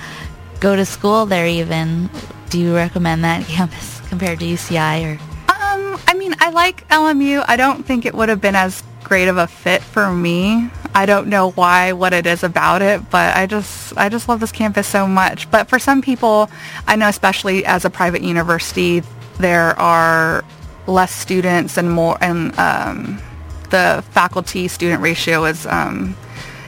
go 0.60 0.76
to 0.76 0.86
school 0.86 1.26
there. 1.26 1.46
Even 1.46 2.08
do 2.48 2.58
you 2.58 2.74
recommend 2.74 3.22
that 3.22 3.44
campus 3.48 4.00
compared 4.08 4.40
to 4.40 4.46
UCI 4.46 5.04
or? 5.04 5.20
Um, 5.52 6.00
I 6.08 6.14
mean, 6.14 6.34
I 6.40 6.48
like 6.48 6.88
LMU. 6.88 7.44
I 7.46 7.56
don't 7.56 7.84
think 7.84 8.06
it 8.06 8.14
would 8.14 8.30
have 8.30 8.40
been 8.40 8.56
as 8.56 8.82
great 9.04 9.28
of 9.28 9.36
a 9.36 9.46
fit 9.46 9.82
for 9.82 10.12
me. 10.12 10.70
I 10.94 11.06
don't 11.06 11.28
know 11.28 11.50
why, 11.50 11.92
what 11.92 12.12
it 12.12 12.26
is 12.26 12.42
about 12.42 12.82
it, 12.82 13.08
but 13.10 13.36
I 13.36 13.46
just, 13.46 13.96
I 13.96 14.08
just 14.08 14.28
love 14.28 14.40
this 14.40 14.52
campus 14.52 14.86
so 14.86 15.06
much. 15.06 15.50
But 15.50 15.68
for 15.68 15.78
some 15.78 16.02
people, 16.02 16.50
I 16.86 16.96
know 16.96 17.08
especially 17.08 17.64
as 17.64 17.84
a 17.84 17.90
private 17.90 18.22
university, 18.22 19.02
there 19.38 19.78
are 19.78 20.44
less 20.86 21.14
students 21.14 21.76
and 21.76 21.90
more, 21.90 22.18
and 22.20 22.58
um, 22.58 23.22
the 23.70 24.04
faculty-student 24.10 25.02
ratio 25.02 25.44
is, 25.44 25.66
um, 25.66 26.16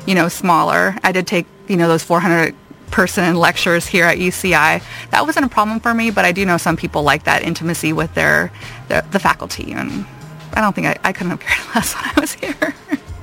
you 0.06 0.14
know, 0.14 0.28
smaller. 0.28 0.96
I 1.02 1.12
did 1.12 1.26
take, 1.26 1.46
you 1.68 1.76
know, 1.76 1.88
those 1.88 2.04
400 2.04 2.54
person 2.90 3.36
lectures 3.36 3.86
here 3.86 4.04
at 4.04 4.18
UCI. 4.18 4.82
That 5.10 5.26
wasn't 5.26 5.46
a 5.46 5.48
problem 5.48 5.80
for 5.80 5.94
me, 5.94 6.10
but 6.10 6.24
I 6.24 6.32
do 6.32 6.44
know 6.44 6.56
some 6.56 6.76
people 6.76 7.02
like 7.02 7.24
that 7.24 7.42
intimacy 7.42 7.92
with 7.92 8.14
their, 8.14 8.52
the, 8.88 9.04
the 9.10 9.18
faculty, 9.18 9.72
and 9.72 10.04
I 10.52 10.60
don't 10.60 10.74
think 10.74 10.86
I, 10.86 10.98
I 11.04 11.12
couldn't 11.12 11.30
have 11.30 11.40
cared 11.40 11.66
less 11.74 11.94
when 11.94 12.04
I 12.04 12.20
was 12.20 12.32
here. 12.34 12.74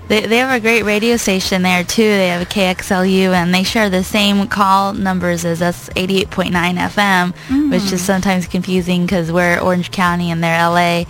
They, 0.07 0.25
they 0.25 0.37
have 0.37 0.55
a 0.55 0.61
great 0.61 0.83
radio 0.83 1.17
station 1.17 1.63
there 1.63 1.83
too. 1.83 2.01
They 2.01 2.29
have 2.29 2.41
a 2.41 2.45
KXLU 2.45 3.33
and 3.33 3.53
they 3.53 3.63
share 3.63 3.89
the 3.89 4.03
same 4.03 4.47
call 4.47 4.93
numbers 4.93 5.43
as 5.43 5.61
us, 5.61 5.89
88.9 5.89 6.51
FM, 6.51 7.69
which 7.69 7.91
is 7.91 8.01
mm. 8.01 8.05
sometimes 8.05 8.47
confusing 8.47 9.05
because 9.05 9.31
we're 9.33 9.59
Orange 9.59 9.91
County 9.91 10.31
and 10.31 10.41
they're 10.41 10.65
LA, 10.65 11.03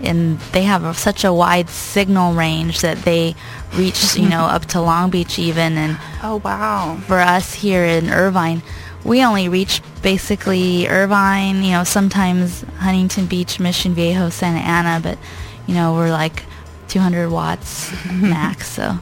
and 0.00 0.40
they 0.52 0.62
have 0.62 0.84
a, 0.84 0.94
such 0.94 1.22
a 1.22 1.32
wide 1.32 1.68
signal 1.68 2.34
range 2.34 2.80
that 2.80 2.98
they 3.02 3.36
reach, 3.74 4.16
you 4.16 4.28
know, 4.28 4.44
up 4.46 4.66
to 4.66 4.80
Long 4.80 5.10
Beach 5.10 5.38
even. 5.38 5.78
And 5.78 5.98
Oh 6.22 6.40
wow! 6.44 6.98
for 7.06 7.20
us 7.20 7.54
here 7.54 7.84
in 7.84 8.10
Irvine, 8.10 8.62
we 9.04 9.24
only 9.24 9.48
reach 9.48 9.80
basically 10.02 10.88
Irvine, 10.88 11.62
you 11.62 11.70
know, 11.70 11.84
sometimes 11.84 12.62
Huntington 12.78 13.26
Beach, 13.26 13.60
Mission 13.60 13.94
Viejo, 13.94 14.28
Santa 14.30 14.58
Ana, 14.58 15.00
but, 15.00 15.18
you 15.66 15.74
know, 15.74 15.94
we're 15.94 16.10
like 16.10 16.42
200 16.88 17.30
watts 17.30 17.90
max. 18.12 18.68
So 18.68 18.98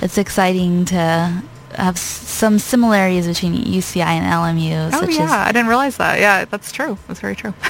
it's 0.00 0.18
exciting 0.18 0.84
to 0.86 1.42
have 1.76 1.96
some 1.98 2.58
similarities 2.58 3.26
between 3.26 3.54
UCI 3.54 4.04
and 4.04 4.26
LMU, 4.26 4.90
Oh 4.92 5.00
such 5.06 5.16
yeah, 5.16 5.44
I 5.48 5.52
didn't 5.52 5.68
realize 5.68 5.96
that. 5.96 6.20
Yeah, 6.20 6.44
that's 6.44 6.70
true. 6.70 6.98
That's 7.08 7.20
very 7.20 7.34
true. 7.36 7.54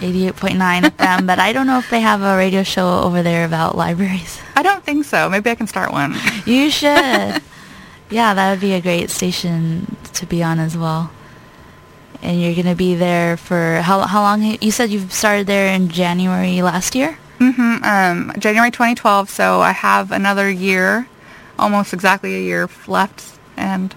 88.9 0.00 0.56
FM. 0.82 1.26
But 1.26 1.38
I 1.38 1.52
don't 1.52 1.66
know 1.66 1.78
if 1.78 1.90
they 1.90 2.00
have 2.00 2.22
a 2.22 2.36
radio 2.38 2.62
show 2.62 3.00
over 3.00 3.22
there 3.22 3.44
about 3.44 3.76
libraries. 3.76 4.40
I 4.56 4.62
don't 4.62 4.82
think 4.82 5.04
so. 5.04 5.28
Maybe 5.28 5.50
I 5.50 5.54
can 5.54 5.66
start 5.66 5.92
one. 5.92 6.16
You 6.46 6.70
should. 6.70 6.88
yeah, 8.08 8.32
that 8.34 8.50
would 8.50 8.60
be 8.60 8.72
a 8.72 8.80
great 8.80 9.10
station 9.10 9.94
to 10.14 10.24
be 10.24 10.42
on 10.42 10.58
as 10.58 10.74
well. 10.76 11.10
And 12.22 12.40
you're 12.40 12.54
going 12.54 12.66
to 12.66 12.74
be 12.74 12.94
there 12.94 13.36
for 13.36 13.80
how 13.82 14.00
how 14.00 14.20
long? 14.22 14.42
You 14.42 14.70
said 14.70 14.90
you 14.90 15.08
started 15.08 15.46
there 15.46 15.72
in 15.74 15.88
January 15.88 16.60
last 16.62 16.94
year. 16.94 17.18
Hmm 17.40 17.76
Um, 17.82 18.32
January 18.38 18.70
2012. 18.70 19.30
So 19.30 19.60
I 19.60 19.72
have 19.72 20.12
another 20.12 20.50
year, 20.50 21.08
almost 21.58 21.94
exactly 21.94 22.34
a 22.36 22.40
year 22.40 22.68
left, 22.86 23.38
and 23.56 23.94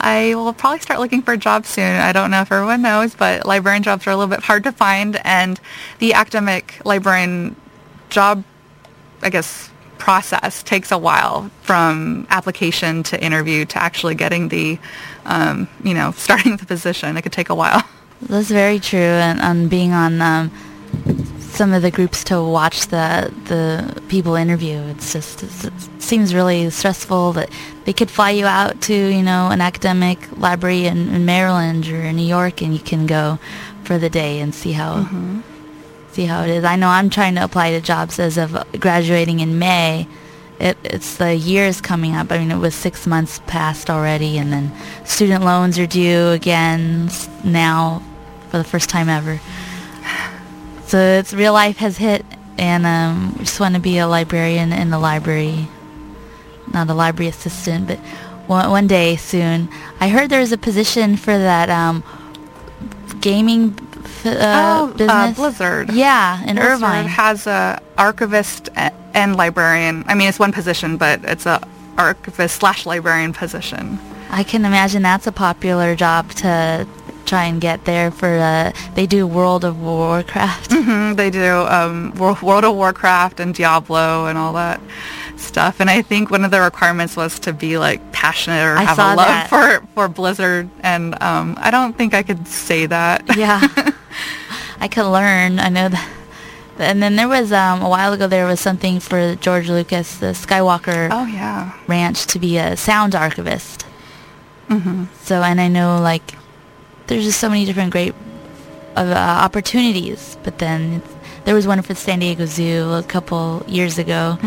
I 0.00 0.34
will 0.36 0.52
probably 0.52 0.78
start 0.78 1.00
looking 1.00 1.20
for 1.22 1.32
a 1.32 1.36
job 1.36 1.66
soon. 1.66 2.00
I 2.00 2.12
don't 2.12 2.30
know 2.30 2.40
if 2.42 2.52
everyone 2.52 2.82
knows, 2.82 3.14
but 3.14 3.46
librarian 3.46 3.82
jobs 3.82 4.06
are 4.06 4.10
a 4.10 4.16
little 4.16 4.30
bit 4.30 4.44
hard 4.44 4.62
to 4.64 4.72
find, 4.72 5.20
and 5.24 5.60
the 5.98 6.14
academic 6.14 6.80
librarian 6.84 7.56
job, 8.10 8.44
I 9.22 9.30
guess, 9.30 9.70
process 9.98 10.62
takes 10.62 10.92
a 10.92 10.98
while 10.98 11.50
from 11.62 12.26
application 12.30 13.02
to 13.04 13.20
interview 13.24 13.64
to 13.64 13.82
actually 13.82 14.14
getting 14.14 14.48
the, 14.48 14.78
um, 15.24 15.66
you 15.82 15.94
know, 15.94 16.12
starting 16.16 16.56
the 16.58 16.66
position. 16.66 17.16
It 17.16 17.22
could 17.22 17.32
take 17.32 17.48
a 17.48 17.54
while. 17.56 17.82
That's 18.22 18.48
very 18.48 18.78
true. 18.78 19.00
And 19.00 19.40
on 19.40 19.68
being 19.68 19.92
on 19.92 20.20
um, 20.22 20.50
some 21.54 21.72
of 21.72 21.82
the 21.82 21.90
groups 21.90 22.24
to 22.24 22.42
watch 22.42 22.88
the 22.88 23.32
the 23.44 24.02
people 24.08 24.34
interview, 24.34 24.78
it's 24.88 25.12
just 25.12 25.42
it's, 25.42 25.64
it 25.64 25.72
seems 25.98 26.34
really 26.34 26.68
stressful 26.70 27.32
that 27.34 27.50
they 27.84 27.92
could 27.92 28.10
fly 28.10 28.30
you 28.30 28.46
out 28.46 28.80
to 28.82 28.94
you 28.94 29.22
know 29.22 29.48
an 29.50 29.60
academic 29.60 30.18
library 30.36 30.86
in, 30.86 31.14
in 31.14 31.24
Maryland 31.24 31.86
or 31.88 32.00
in 32.02 32.16
New 32.16 32.26
York, 32.26 32.60
and 32.60 32.74
you 32.74 32.80
can 32.80 33.06
go 33.06 33.38
for 33.84 33.98
the 33.98 34.10
day 34.10 34.40
and 34.40 34.54
see 34.54 34.72
how 34.72 35.04
mm-hmm. 35.04 35.40
see 36.12 36.24
how 36.24 36.42
it 36.42 36.50
is. 36.50 36.64
I 36.64 36.76
know 36.76 36.88
I'm 36.88 37.08
trying 37.08 37.36
to 37.36 37.44
apply 37.44 37.70
to 37.70 37.80
jobs 37.80 38.18
as 38.18 38.36
of 38.36 38.56
graduating 38.80 39.40
in 39.40 39.58
May. 39.58 40.08
It, 40.60 40.78
it's 40.84 41.16
the 41.16 41.34
years 41.34 41.80
coming 41.80 42.14
up. 42.14 42.30
I 42.30 42.38
mean, 42.38 42.52
it 42.52 42.58
was 42.58 42.74
six 42.74 43.06
months 43.06 43.40
past 43.46 43.90
already, 43.90 44.38
and 44.38 44.52
then 44.52 44.72
student 45.04 45.44
loans 45.44 45.78
are 45.78 45.86
due 45.86 46.28
again 46.30 47.10
now 47.44 48.02
for 48.50 48.58
the 48.58 48.64
first 48.64 48.88
time 48.88 49.08
ever. 49.08 49.40
So 50.86 50.98
it's 50.98 51.32
real 51.32 51.52
life 51.52 51.78
has 51.78 51.96
hit, 51.96 52.24
and 52.58 52.86
um, 52.86 53.32
we 53.38 53.44
just 53.44 53.58
want 53.58 53.74
to 53.74 53.80
be 53.80 53.98
a 53.98 54.06
librarian 54.06 54.72
in 54.72 54.90
the 54.90 54.98
library, 54.98 55.66
not 56.72 56.88
a 56.88 56.94
library 56.94 57.28
assistant, 57.28 57.88
but 57.88 57.98
one, 58.46 58.70
one 58.70 58.86
day 58.86 59.16
soon. 59.16 59.68
I 60.00 60.08
heard 60.08 60.30
there 60.30 60.40
was 60.40 60.52
a 60.52 60.58
position 60.58 61.16
for 61.16 61.36
that 61.36 61.70
um, 61.70 62.04
gaming 63.20 63.76
uh, 64.24 64.90
Oh, 64.96 65.04
uh. 65.08 65.32
Blizzard. 65.34 65.90
Yeah, 65.92 66.40
in 66.44 66.56
Blizzard 66.56 66.72
Irvine. 66.74 67.06
has 67.06 67.46
a 67.46 67.80
archivist 67.98 68.68
and 69.14 69.36
librarian. 69.36 70.04
I 70.06 70.14
mean, 70.14 70.28
it's 70.28 70.38
one 70.38 70.52
position, 70.52 70.96
but 70.96 71.24
it's 71.24 71.46
a 71.46 71.66
archivist 71.96 72.56
slash 72.56 72.84
librarian 72.86 73.32
position. 73.32 73.98
I 74.30 74.42
can 74.44 74.64
imagine 74.64 75.02
that's 75.02 75.26
a 75.26 75.32
popular 75.32 75.94
job 75.96 76.30
to 76.32 76.86
try 77.24 77.44
and 77.44 77.60
get 77.60 77.84
there 77.84 78.10
for. 78.10 78.28
Uh, 78.28 78.72
they 78.94 79.06
do 79.06 79.26
World 79.26 79.64
of 79.64 79.80
Warcraft. 79.80 80.72
hmm 80.72 81.14
they 81.14 81.30
do 81.30 81.52
um, 81.66 82.12
Wor- 82.16 82.38
World 82.42 82.64
of 82.64 82.74
Warcraft 82.74 83.40
and 83.40 83.54
Diablo 83.54 84.26
and 84.26 84.36
all 84.38 84.52
that 84.54 84.80
stuff. 85.36 85.80
And 85.80 85.88
I 85.90 86.02
think 86.02 86.30
one 86.30 86.44
of 86.44 86.50
the 86.50 86.60
requirements 86.60 87.16
was 87.16 87.38
to 87.40 87.52
be 87.52 87.78
like 87.78 88.00
passionate 88.12 88.62
or 88.64 88.76
I 88.76 88.82
have 88.82 88.98
a 88.98 89.02
love 89.02 89.16
that. 89.18 89.48
for 89.48 89.86
for 89.94 90.08
Blizzard. 90.08 90.68
And 90.80 91.20
um, 91.22 91.56
I 91.60 91.70
don't 91.70 91.96
think 91.96 92.14
I 92.14 92.22
could 92.22 92.46
say 92.48 92.86
that. 92.86 93.36
yeah, 93.36 93.60
I 94.80 94.88
could 94.88 95.10
learn. 95.10 95.58
I 95.58 95.68
know 95.68 95.88
that. 95.88 96.10
And 96.76 97.00
then 97.00 97.14
there 97.14 97.28
was 97.28 97.52
um, 97.52 97.82
a 97.82 97.88
while 97.88 98.12
ago 98.12 98.26
there 98.26 98.46
was 98.46 98.58
something 98.58 98.98
for 98.98 99.36
George 99.36 99.68
Lucas, 99.68 100.18
the 100.18 100.32
Skywalker 100.34 101.08
oh 101.12 101.24
yeah. 101.26 101.72
Ranch, 101.86 102.26
to 102.26 102.38
be 102.40 102.58
a 102.58 102.76
sound 102.76 103.14
archivist. 103.14 103.86
Mm-hmm. 104.68 105.04
So, 105.22 105.42
and 105.42 105.60
I 105.60 105.68
know 105.68 106.00
like 106.00 106.34
there's 107.06 107.24
just 107.24 107.40
so 107.40 107.48
many 107.48 107.64
different 107.64 107.90
great 107.92 108.14
uh, 108.96 109.02
opportunities. 109.42 110.36
But 110.42 110.58
then 110.58 111.02
there 111.44 111.54
was 111.54 111.66
one 111.66 111.80
for 111.82 111.88
the 111.88 112.00
San 112.00 112.20
Diego 112.20 112.46
Zoo 112.46 112.92
a 112.92 113.02
couple 113.02 113.64
years 113.66 113.98
ago. 113.98 114.38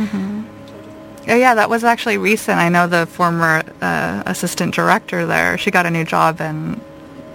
Oh 1.30 1.36
yeah, 1.36 1.56
that 1.56 1.70
was 1.70 1.84
actually 1.84 2.18
recent. 2.18 2.58
I 2.58 2.70
know 2.70 2.88
the 2.88 3.06
former 3.06 3.62
uh, 3.82 4.24
assistant 4.26 4.74
director 4.74 5.26
there. 5.26 5.58
She 5.58 5.72
got 5.72 5.86
a 5.86 5.92
new 5.92 6.06
job, 6.06 6.40
and 6.40 6.80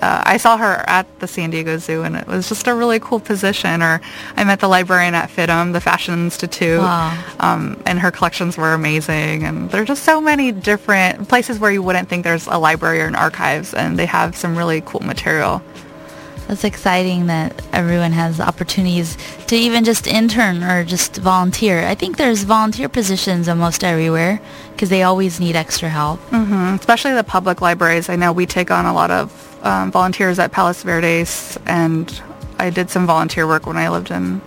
uh, 0.03 0.23
I 0.27 0.37
saw 0.37 0.57
her 0.57 0.85
at 0.89 1.07
the 1.21 1.29
San 1.29 1.51
Diego 1.51 1.79
Zoo, 1.79 2.03
and 2.03 2.17
it 2.17 2.27
was 2.27 2.49
just 2.49 2.67
a 2.67 2.75
really 2.75 2.99
cool 3.01 3.21
position. 3.21 3.83
Or 3.83 4.01
I 4.37 4.45
met 4.45 4.61
the 4.61 4.69
librarian 4.69 5.15
at 5.15 5.31
FIDM, 5.31 5.73
the 5.73 5.81
Fashion 5.81 6.15
Institute, 6.15 6.81
Wow. 6.81 7.17
um, 7.41 7.81
and 7.87 8.01
her 8.01 8.11
collections 8.11 8.57
were 8.59 8.73
amazing. 8.75 9.45
And 9.45 9.71
there 9.71 9.81
are 9.83 9.85
just 9.87 10.03
so 10.03 10.21
many 10.21 10.53
different 10.53 11.29
places 11.29 11.59
where 11.59 11.71
you 11.71 11.83
wouldn't 11.83 12.09
think 12.09 12.25
there's 12.25 12.47
a 12.49 12.59
library 12.59 13.01
or 13.01 13.07
an 13.07 13.15
archives, 13.15 13.73
and 13.73 13.99
they 13.99 14.07
have 14.07 14.37
some 14.37 14.57
really 14.59 14.81
cool 14.83 15.01
material. 15.01 15.63
That's 16.53 16.65
exciting 16.65 17.29
that 17.29 17.65
everyone 17.73 18.13
has 18.13 18.39
opportunities 18.39 19.17
to 19.47 19.57
even 19.57 19.85
just 19.85 20.07
intern 20.07 20.63
or 20.63 20.85
just 20.85 21.17
volunteer. 21.17 21.87
I 21.87 21.95
think 21.95 22.19
there's 22.19 22.43
volunteer 22.43 22.91
positions 22.91 23.49
almost 23.49 23.83
everywhere 23.83 24.39
because 24.73 24.91
they 24.91 25.03
always 25.03 25.41
need 25.41 25.57
extra 25.57 25.89
help. 25.89 26.21
hmm 26.29 26.75
Especially 26.75 27.15
the 27.15 27.25
public 27.25 27.63
libraries. 27.63 28.11
I 28.11 28.17
know 28.17 28.33
we 28.33 28.45
take 28.45 28.71
on 28.71 28.85
a 28.85 28.93
lot 28.93 29.11
of 29.11 29.65
um, 29.65 29.91
volunteers 29.91 30.39
at 30.39 30.53
Palos 30.53 30.83
Verdes, 30.83 31.57
and 31.65 32.21
I 32.59 32.69
did 32.69 32.91
some 32.91 33.07
volunteer 33.07 33.47
work 33.47 33.65
when 33.67 33.79
I 33.79 33.89
lived 33.89 34.11
in 34.11 34.43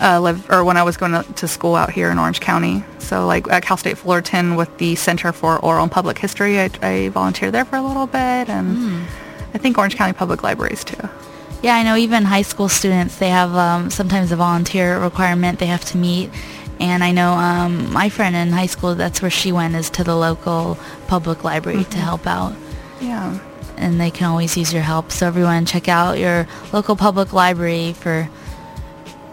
uh, 0.00 0.20
live 0.20 0.50
or 0.50 0.64
when 0.64 0.76
I 0.76 0.82
was 0.82 0.96
going 0.96 1.12
to, 1.12 1.22
to 1.34 1.46
school 1.46 1.76
out 1.76 1.92
here 1.92 2.10
in 2.10 2.18
Orange 2.18 2.40
County. 2.40 2.82
So 2.98 3.28
like 3.28 3.46
at 3.48 3.62
Cal 3.62 3.76
State 3.76 3.98
Fullerton 3.98 4.56
with 4.56 4.76
the 4.78 4.96
Center 4.96 5.30
for 5.32 5.56
Oral 5.60 5.84
and 5.84 5.92
Public 5.92 6.18
History, 6.18 6.58
I, 6.58 6.68
I 6.82 7.08
volunteered 7.10 7.54
there 7.54 7.64
for 7.64 7.76
a 7.76 7.82
little 7.82 8.08
bit, 8.08 8.48
and 8.48 9.06
I 9.54 9.58
think 9.58 9.78
Orange 9.78 9.96
County 9.96 10.12
Public 10.12 10.42
Libraries 10.42 10.82
too. 10.84 11.08
Yeah, 11.62 11.74
I 11.74 11.82
know 11.82 11.96
even 11.96 12.24
high 12.24 12.42
school 12.42 12.68
students, 12.68 13.16
they 13.16 13.30
have 13.30 13.54
um, 13.56 13.90
sometimes 13.90 14.30
a 14.30 14.36
volunteer 14.36 14.98
requirement 15.00 15.58
they 15.58 15.66
have 15.66 15.84
to 15.86 15.96
meet. 15.98 16.30
And 16.78 17.02
I 17.02 17.10
know 17.10 17.32
um, 17.32 17.92
my 17.92 18.08
friend 18.08 18.36
in 18.36 18.50
high 18.52 18.66
school, 18.66 18.94
that's 18.94 19.20
where 19.20 19.30
she 19.30 19.50
went, 19.50 19.74
is 19.74 19.90
to 19.90 20.04
the 20.04 20.14
local 20.14 20.78
public 21.08 21.42
library 21.42 21.82
to 21.84 21.98
help 21.98 22.26
out. 22.26 22.54
Yeah. 23.00 23.38
and 23.76 24.00
they 24.00 24.10
can 24.10 24.26
always 24.26 24.56
use 24.56 24.72
your 24.72 24.82
help. 24.82 25.10
So 25.12 25.26
everyone 25.26 25.64
check 25.64 25.88
out 25.88 26.18
your 26.18 26.46
local 26.72 26.96
public 26.96 27.32
library 27.32 27.92
for 27.92 28.28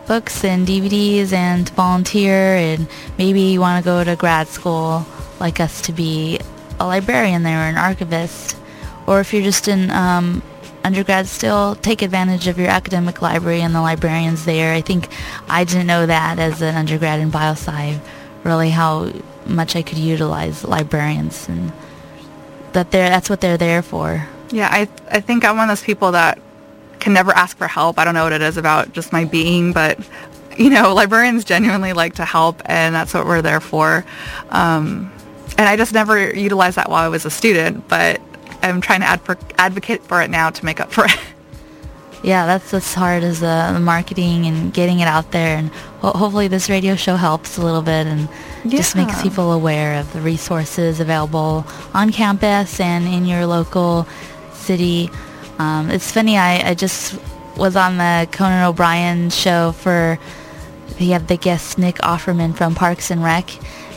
books 0.07 0.43
and 0.43 0.67
DVDs 0.67 1.33
and 1.33 1.67
volunteer 1.69 2.55
and 2.55 2.87
maybe 3.17 3.41
you 3.41 3.59
want 3.59 3.83
to 3.83 3.87
go 3.87 4.03
to 4.03 4.15
grad 4.15 4.47
school 4.47 5.03
like 5.39 5.59
us 5.59 5.81
to 5.81 5.91
be 5.91 6.39
a 6.79 6.85
librarian 6.85 7.41
there 7.41 7.57
or 7.65 7.69
an 7.69 7.77
archivist. 7.77 8.55
Or 9.07 9.19
if 9.19 9.33
you're 9.33 9.41
just 9.41 9.67
in 9.67 9.89
um, 9.91 10.43
undergrad 10.85 11.27
still, 11.27 11.75
take 11.75 12.01
advantage 12.01 12.47
of 12.47 12.57
your 12.59 12.69
academic 12.69 13.21
library 13.21 13.61
and 13.61 13.73
the 13.73 13.81
librarians 13.81 14.45
there. 14.45 14.73
I 14.73 14.81
think 14.81 15.07
I 15.49 15.63
didn't 15.63 15.87
know 15.87 16.05
that 16.05 16.39
as 16.39 16.61
an 16.61 16.75
undergrad 16.75 17.19
in 17.19 17.31
biosci, 17.31 17.99
really 18.43 18.69
how 18.69 19.11
much 19.45 19.75
I 19.75 19.81
could 19.81 19.97
utilize 19.97 20.63
librarians 20.63 21.49
and 21.49 21.71
that 22.73 22.91
they're 22.91 23.09
that's 23.09 23.29
what 23.29 23.41
they're 23.41 23.57
there 23.57 23.81
for. 23.81 24.27
Yeah, 24.51 24.69
I 24.71 24.87
I 25.09 25.21
think 25.21 25.43
I'm 25.43 25.57
one 25.57 25.69
of 25.69 25.77
those 25.77 25.85
people 25.85 26.11
that 26.11 26.39
can 26.99 27.13
never 27.13 27.31
ask 27.31 27.57
for 27.57 27.67
help. 27.67 27.97
I 27.97 28.05
don't 28.05 28.13
know 28.13 28.23
what 28.23 28.33
it 28.33 28.41
is 28.41 28.57
about 28.57 28.93
just 28.93 29.11
my 29.11 29.25
being, 29.25 29.73
but 29.73 29.99
you 30.57 30.69
know, 30.69 30.93
librarians 30.93 31.43
genuinely 31.43 31.93
like 31.93 32.15
to 32.15 32.25
help, 32.25 32.61
and 32.65 32.93
that's 32.93 33.13
what 33.13 33.25
we're 33.25 33.41
there 33.41 33.59
for. 33.59 34.05
Um, 34.49 35.11
and 35.57 35.67
I 35.69 35.77
just 35.77 35.93
never 35.93 36.33
utilized 36.33 36.77
that 36.77 36.89
while 36.89 37.03
I 37.03 37.07
was 37.07 37.25
a 37.25 37.29
student, 37.29 37.87
but 37.87 38.21
I'm 38.69 38.81
trying 38.81 39.01
to 39.01 39.07
adv- 39.07 39.53
advocate 39.57 40.03
for 40.03 40.21
it 40.21 40.29
now 40.29 40.49
to 40.49 40.65
make 40.65 40.79
up 40.79 40.91
for 40.91 41.05
it. 41.05 41.17
Yeah, 42.23 42.47
that's 42.47 42.73
as 42.73 42.91
hard 42.91 43.21
as 43.21 43.43
uh, 43.43 43.71
the 43.73 43.79
marketing 43.79 44.47
and 44.47 44.73
getting 44.73 44.99
it 44.99 45.07
out 45.07 45.31
there, 45.31 45.57
and 45.57 45.69
ho- 46.01 46.13
hopefully 46.13 46.47
this 46.47 46.71
radio 46.71 46.95
show 46.95 47.17
helps 47.17 47.59
a 47.59 47.61
little 47.63 47.83
bit 47.83 48.07
and 48.07 48.27
just 48.67 48.95
makes 48.95 49.21
people 49.21 49.51
aware 49.51 49.99
of 49.99 50.11
the 50.11 50.21
resources 50.21 50.99
available 50.99 51.67
on 51.93 52.11
campus 52.11 52.79
and 52.79 53.05
in 53.07 53.25
your 53.25 53.45
local 53.45 54.07
city. 54.53 55.11
Um, 55.59 55.91
it's 55.91 56.11
funny, 56.11 56.35
I, 56.35 56.69
I 56.69 56.73
just 56.73 57.19
was 57.57 57.75
on 57.75 57.97
the 57.97 58.27
Conan 58.31 58.63
O'Brien 58.63 59.29
show 59.29 59.73
for 59.73 60.17
he 60.97 61.11
had 61.11 61.27
the 61.27 61.37
guest 61.37 61.77
Nick 61.77 61.97
Offerman 61.97 62.55
from 62.55 62.73
Parks 62.73 63.11
and 63.11 63.23
Rec, 63.23 63.51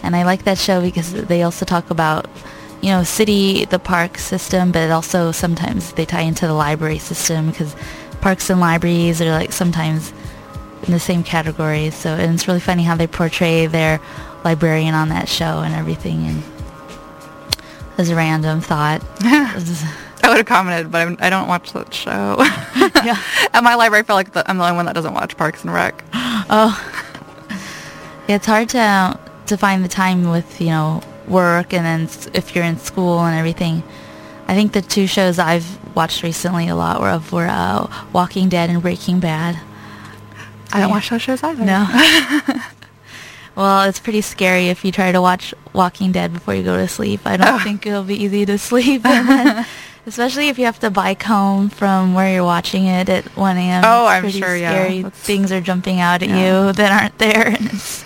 and 0.05 0.15
I 0.15 0.25
like 0.25 0.45
that 0.45 0.59
show 0.59 0.83
because 0.83 1.15
they 1.15 1.45
also 1.45 1.65
talk 1.65 1.89
about 1.89 2.27
you 2.81 2.91
know 2.91 3.03
city 3.03 3.65
the 3.65 3.79
park 3.79 4.19
system, 4.19 4.73
but 4.73 4.91
also 4.91 5.33
sometimes 5.33 5.93
they 5.93 6.05
tie 6.05 6.23
into 6.23 6.47
the 6.47 6.55
library 6.55 6.99
system 6.99 7.51
because 7.51 7.75
parks 8.21 8.51
and 8.51 8.61
libraries 8.61 9.21
are 9.21 9.31
like 9.31 9.53
sometimes 9.53 10.13
in 10.85 10.93
the 10.93 11.01
same 11.01 11.23
category. 11.23 11.91
So 11.91 12.11
and 12.11 12.35
it's 12.35 12.49
really 12.49 12.61
funny 12.61 12.83
how 12.83 12.97
they 12.97 13.07
portray 13.07 13.67
their 13.67 14.01
librarian 14.45 14.95
on 14.95 15.09
that 15.09 15.29
show 15.29 15.61
and 15.61 15.75
everything. 15.75 16.27
And 16.27 16.43
as 17.99 18.09
a 18.09 18.15
random 18.15 18.61
thought. 18.61 19.03
I 19.21 20.31
would 20.31 20.39
have 20.39 20.47
commented, 20.47 20.91
but 20.91 21.07
I'm, 21.07 21.17
I 21.21 21.31
do 21.31 21.37
not 21.37 21.49
watch 21.49 21.73
that 21.73 21.93
show. 21.93 22.37
yeah. 23.05 23.21
At 23.53 23.63
my 23.63 23.75
library, 23.75 24.01
I 24.01 24.05
feel 24.05 24.17
like 24.17 24.33
the, 24.33 24.49
I'm 24.49 24.59
the 24.59 24.65
only 24.65 24.77
one 24.77 24.87
that 24.87 24.95
doesn't 24.95 25.15
watch 25.15 25.37
Parks 25.37 25.65
and 25.65 25.73
Rec. 25.73 26.05
Oh, 26.51 26.73
it's 28.27 28.47
hard 28.47 28.71
to 28.71 28.79
um, 28.79 29.19
to 29.49 29.59
find 29.59 29.85
the 29.85 29.89
time 29.89 30.31
with 30.31 30.63
you 30.63 30.69
know 30.69 31.03
work 31.29 31.73
and 31.73 31.85
then 31.85 32.09
if 32.35 32.55
you're 32.55 32.65
in 32.65 32.79
school 32.79 33.21
and 33.21 33.39
everything. 33.39 33.83
I 34.47 34.55
think 34.55 34.73
the 34.73 34.81
two 34.83 35.07
shows 35.07 35.39
I've 35.39 35.67
watched 35.95 36.23
recently 36.23 36.69
a 36.69 36.75
lot 36.75 37.01
were 37.01 37.11
of 37.11 37.33
were 37.33 37.47
uh, 37.49 37.87
Walking 38.13 38.49
Dead 38.49 38.71
and 38.71 38.81
Breaking 38.81 39.21
Bad. 39.21 39.59
I 40.73 40.81
don't 40.81 40.89
Yeah. 40.89 40.95
watch 40.95 41.11
those 41.11 41.21
shows 41.23 41.43
either. 41.43 41.65
No. 41.65 41.87
well, 43.57 43.83
it's 43.89 43.99
pretty 44.01 44.21
scary 44.23 44.69
if 44.69 44.85
you 44.85 44.93
try 44.93 45.13
to 45.13 45.21
watch 45.21 45.53
Walking 45.75 46.13
Dead 46.13 46.33
before 46.33 46.55
you 46.55 46.63
go 46.63 46.77
to 46.79 46.89
sleep. 46.89 47.21
I 47.27 47.37
don't 47.37 47.57
Oh. 47.57 47.59
think 47.59 47.85
it'll 47.87 48.05
be 48.05 48.23
easy 48.23 48.47
to 48.47 48.57
sleep. 48.71 49.03
Then, 49.03 49.67
especially 50.07 50.49
if 50.49 50.59
you 50.59 50.65
have 50.65 50.79
to 50.81 50.91
bike 50.91 51.23
home 51.25 51.69
from 51.69 52.15
where 52.15 52.33
you're 52.33 52.45
watching 52.45 52.87
it 52.87 53.09
at 53.11 53.25
1 53.37 53.57
a.m. 53.59 53.83
Oh, 53.85 54.05
It's 54.07 54.11
I'm 54.15 54.23
pretty 54.23 54.39
sure, 54.41 54.57
yeah. 54.57 54.71
Scary. 54.73 55.03
That's- 55.03 55.21
Things 55.23 55.53
are 55.53 55.61
jumping 55.61 56.01
out 56.01 56.23
at 56.23 56.31
Yeah. 56.31 56.67
you 56.69 56.73
that 56.73 57.03
aren't 57.03 57.19
there, 57.19 57.49
and 57.49 57.67
it's 57.67 58.05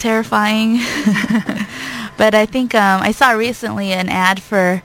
terrifying. 0.00 0.80
But 2.20 2.34
I 2.34 2.44
think 2.44 2.74
um, 2.74 3.00
I 3.00 3.12
saw 3.12 3.30
recently 3.30 3.92
an 3.92 4.10
ad 4.10 4.42
for 4.42 4.82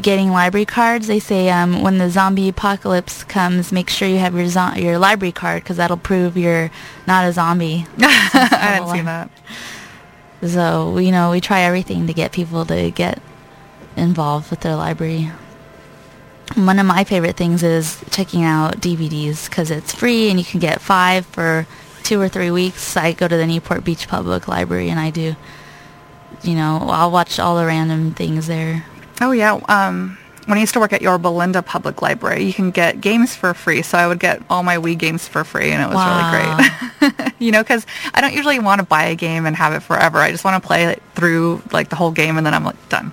getting 0.00 0.30
library 0.30 0.66
cards. 0.66 1.08
They 1.08 1.18
say 1.18 1.50
um, 1.50 1.82
when 1.82 1.98
the 1.98 2.08
zombie 2.08 2.48
apocalypse 2.48 3.24
comes, 3.24 3.72
make 3.72 3.90
sure 3.90 4.06
you 4.06 4.18
have 4.18 4.36
your 4.36 4.46
zo- 4.46 4.76
your 4.76 4.96
library 4.96 5.32
card 5.32 5.64
because 5.64 5.78
that'll 5.78 5.96
prove 5.96 6.36
you're 6.36 6.70
not 7.08 7.26
a 7.26 7.32
zombie. 7.32 7.86
I 7.98 8.76
didn't 8.78 8.94
see 8.94 9.00
that. 9.02 9.30
So 10.46 10.98
you 10.98 11.10
know, 11.10 11.32
we 11.32 11.40
try 11.40 11.62
everything 11.62 12.06
to 12.06 12.12
get 12.12 12.30
people 12.30 12.64
to 12.66 12.92
get 12.92 13.20
involved 13.96 14.50
with 14.50 14.60
their 14.60 14.76
library. 14.76 15.32
One 16.54 16.78
of 16.78 16.86
my 16.86 17.02
favorite 17.02 17.36
things 17.36 17.64
is 17.64 18.00
checking 18.12 18.44
out 18.44 18.76
DVDs 18.76 19.50
because 19.50 19.72
it's 19.72 19.92
free 19.92 20.30
and 20.30 20.38
you 20.38 20.44
can 20.44 20.60
get 20.60 20.80
five 20.80 21.26
for 21.26 21.66
two 22.04 22.20
or 22.20 22.28
three 22.28 22.52
weeks. 22.52 22.96
I 22.96 23.10
go 23.10 23.26
to 23.26 23.36
the 23.36 23.46
Newport 23.48 23.82
Beach 23.82 24.06
Public 24.06 24.46
Library 24.46 24.88
and 24.88 25.00
I 25.00 25.10
do, 25.10 25.34
you 26.42 26.54
know, 26.54 26.78
I'll 26.90 27.10
watch 27.10 27.38
all 27.38 27.56
the 27.56 27.66
random 27.66 28.12
things 28.14 28.46
there. 28.46 28.84
Oh 29.20 29.32
yeah. 29.32 29.60
Um, 29.68 30.16
when 30.46 30.56
I 30.58 30.60
used 30.62 30.72
to 30.74 30.80
work 30.80 30.92
at 30.92 31.02
Yorba 31.02 31.28
Linda 31.28 31.62
Public 31.62 32.02
Library, 32.02 32.42
you 32.44 32.52
can 32.52 32.70
get 32.70 33.00
games 33.00 33.36
for 33.36 33.54
free. 33.54 33.82
So 33.82 33.98
I 33.98 34.06
would 34.08 34.18
get 34.18 34.42
all 34.50 34.62
my 34.62 34.76
Wii 34.78 34.98
games 34.98 35.28
for 35.28 35.44
free, 35.44 35.70
and 35.70 35.82
it 35.82 35.86
was 35.86 35.96
Wow. 35.96 36.32
really 37.00 37.12
great. 37.12 37.32
you 37.38 37.52
know, 37.52 37.62
because 37.62 37.86
I 38.14 38.20
don't 38.20 38.32
usually 38.34 38.58
want 38.58 38.80
to 38.80 38.86
buy 38.86 39.04
a 39.04 39.14
game 39.14 39.46
and 39.46 39.54
have 39.56 39.72
it 39.74 39.80
forever. 39.80 40.18
I 40.18 40.30
just 40.32 40.42
want 40.44 40.60
to 40.60 40.66
play 40.66 40.84
it 40.86 41.02
through 41.14 41.62
like 41.72 41.88
the 41.90 41.96
whole 41.96 42.10
game, 42.10 42.36
and 42.36 42.44
then 42.46 42.54
I'm 42.54 42.64
like 42.64 42.88
done. 42.88 43.12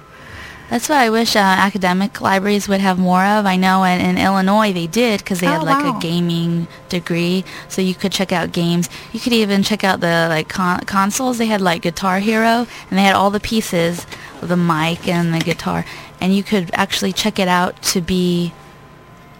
That's 0.69 0.89
what 0.89 0.97
I 0.97 1.10
wish 1.10 1.36
uh, 1.38 1.39
academic 1.39 2.19
libraries 2.19 2.67
would 2.67 2.82
have 2.82 2.99
more 2.99 3.23
of. 3.23 3.45
I 3.45 3.56
know 3.56 3.86
in, 3.86 4.01
in 4.01 4.17
Illinois 4.17 4.73
they 4.73 4.86
did 4.88 5.19
because 5.21 5.39
they 5.39 5.45
had 5.47 5.62
Oh, 5.62 5.65
like 5.65 5.82
wow. 5.82 5.97
a 5.97 6.01
gaming 6.01 6.67
degree, 6.89 7.45
so 7.69 7.82
you 7.82 7.95
could 7.95 8.12
check 8.12 8.34
out 8.34 8.51
games. 8.51 8.89
You 9.13 9.21
could 9.21 9.32
even 9.32 9.63
check 9.63 9.86
out 9.86 10.01
the 10.01 10.27
like 10.30 10.49
con- 10.49 10.82
consoles. 10.82 11.38
They 11.38 11.45
had 11.45 11.62
like 11.62 11.84
Guitar 11.84 12.19
Hero, 12.19 12.67
and 12.89 12.99
they 12.99 13.03
had 13.03 13.15
all 13.15 13.30
the 13.32 13.39
pieces, 13.39 14.06
the 14.41 14.58
mic 14.58 15.08
and 15.08 15.34
the 15.34 15.39
guitar, 15.39 15.86
and 16.19 16.36
you 16.36 16.43
could 16.43 16.69
actually 16.73 17.13
check 17.13 17.39
it 17.39 17.47
out 17.47 17.82
to 17.84 18.01
be 18.01 18.51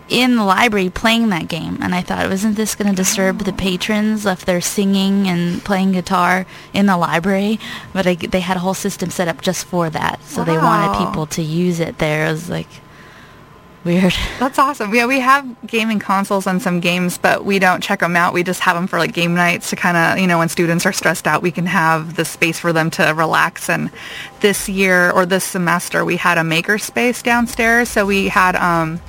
in 0.10 0.36
the 0.36 0.43
library 0.43 0.89
playing 0.89 1.30
that 1.30 1.48
game. 1.48 1.80
And 1.82 1.93
I 1.93 2.02
thought, 2.02 2.30
wasn't 2.30 2.56
this 2.56 2.76
going 2.76 2.89
to 2.89 2.96
disturb 2.96 3.39
the 3.39 3.54
patrons 3.54 4.26
if 4.26 4.46
they're 4.46 4.62
singing 4.62 5.28
and 5.28 5.63
playing 5.63 5.91
guitar 5.91 6.46
in 6.74 6.86
the 6.86 6.98
library? 6.98 7.60
But 7.93 8.08
I, 8.08 8.15
they 8.15 8.39
had 8.39 8.58
a 8.58 8.62
whole 8.62 8.74
system 8.74 9.10
set 9.10 9.28
up 9.28 9.41
just 9.41 9.65
for 9.65 9.89
that. 9.89 10.24
So 10.24 10.43
they 10.43 10.58
wanted 10.58 11.06
people 11.06 11.26
to 11.28 11.41
use 11.41 11.80
it 11.80 11.98
there. 11.98 12.28
It 12.28 12.32
was 12.32 12.50
like 12.50 12.67
weird. 13.88 14.13
That's 14.39 14.60
awesome. 14.60 14.93
Yeah, 14.93 15.08
we 15.08 15.20
have 15.20 15.46
gaming 15.65 16.00
consoles 16.00 16.46
and 16.46 16.62
some 16.62 16.80
games, 16.80 17.17
but 17.17 17.46
we 17.46 17.58
don't 17.58 17.82
check 17.82 18.02
them 18.02 18.15
out. 18.15 18.34
We 18.34 18.43
just 18.43 18.60
have 18.62 18.76
them 18.76 18.86
for 18.86 19.00
like 19.00 19.13
game 19.13 19.34
nights 19.34 19.70
to 19.72 19.76
kind 19.76 19.98
of, 19.98 20.20
you 20.20 20.28
know, 20.28 20.38
when 20.38 20.50
students 20.50 20.86
are 20.86 20.93
stressed 20.93 21.26
out, 21.26 21.41
we 21.41 21.52
can 21.52 21.65
have 21.65 22.15
the 22.15 22.26
space 22.26 22.60
for 22.60 22.72
them 22.74 22.91
to 22.91 23.13
relax. 23.15 23.70
And 23.70 23.89
this 24.41 24.70
year 24.70 25.12
or 25.12 25.26
this 25.26 25.46
semester, 25.46 26.06
we 26.06 26.17
had 26.17 26.38
a 26.38 26.43
maker 26.43 26.78
space 26.78 27.24
downstairs. 27.24 27.89
So 27.89 28.06
we 28.06 28.28
had, 28.28 28.56
um, 28.56 29.00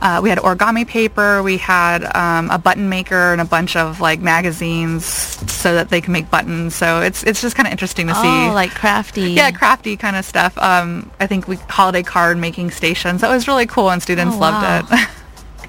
uh, 0.00 0.20
we 0.22 0.28
had 0.28 0.38
origami 0.38 0.86
paper, 0.86 1.42
we 1.42 1.56
had 1.56 2.04
um, 2.16 2.50
a 2.50 2.58
button 2.58 2.88
maker 2.88 3.32
and 3.32 3.40
a 3.40 3.44
bunch 3.44 3.76
of 3.76 4.00
like 4.00 4.20
magazines 4.20 5.04
so 5.04 5.74
that 5.74 5.88
they 5.88 6.00
can 6.00 6.12
make 6.12 6.30
buttons. 6.30 6.74
So 6.74 7.00
it's 7.00 7.22
it's 7.24 7.40
just 7.40 7.56
kind 7.56 7.66
of 7.66 7.72
interesting 7.72 8.06
to 8.08 8.14
see. 8.14 8.20
Oh, 8.48 8.52
like 8.54 8.72
crafty. 8.74 9.32
Yeah, 9.32 9.50
crafty 9.50 9.96
kind 9.96 10.16
of 10.16 10.24
stuff. 10.24 10.56
Um, 10.58 11.10
I 11.20 11.26
think 11.26 11.48
we 11.48 11.56
holiday 11.56 12.02
card 12.02 12.38
making 12.38 12.70
stations. 12.70 13.20
That 13.20 13.30
was 13.30 13.48
really 13.48 13.66
cool, 13.66 13.90
and 13.90 14.02
students 14.02 14.36
Oh, 14.36 14.40
loved 14.40 14.62
wow. 14.90 14.96
it. 14.98 15.08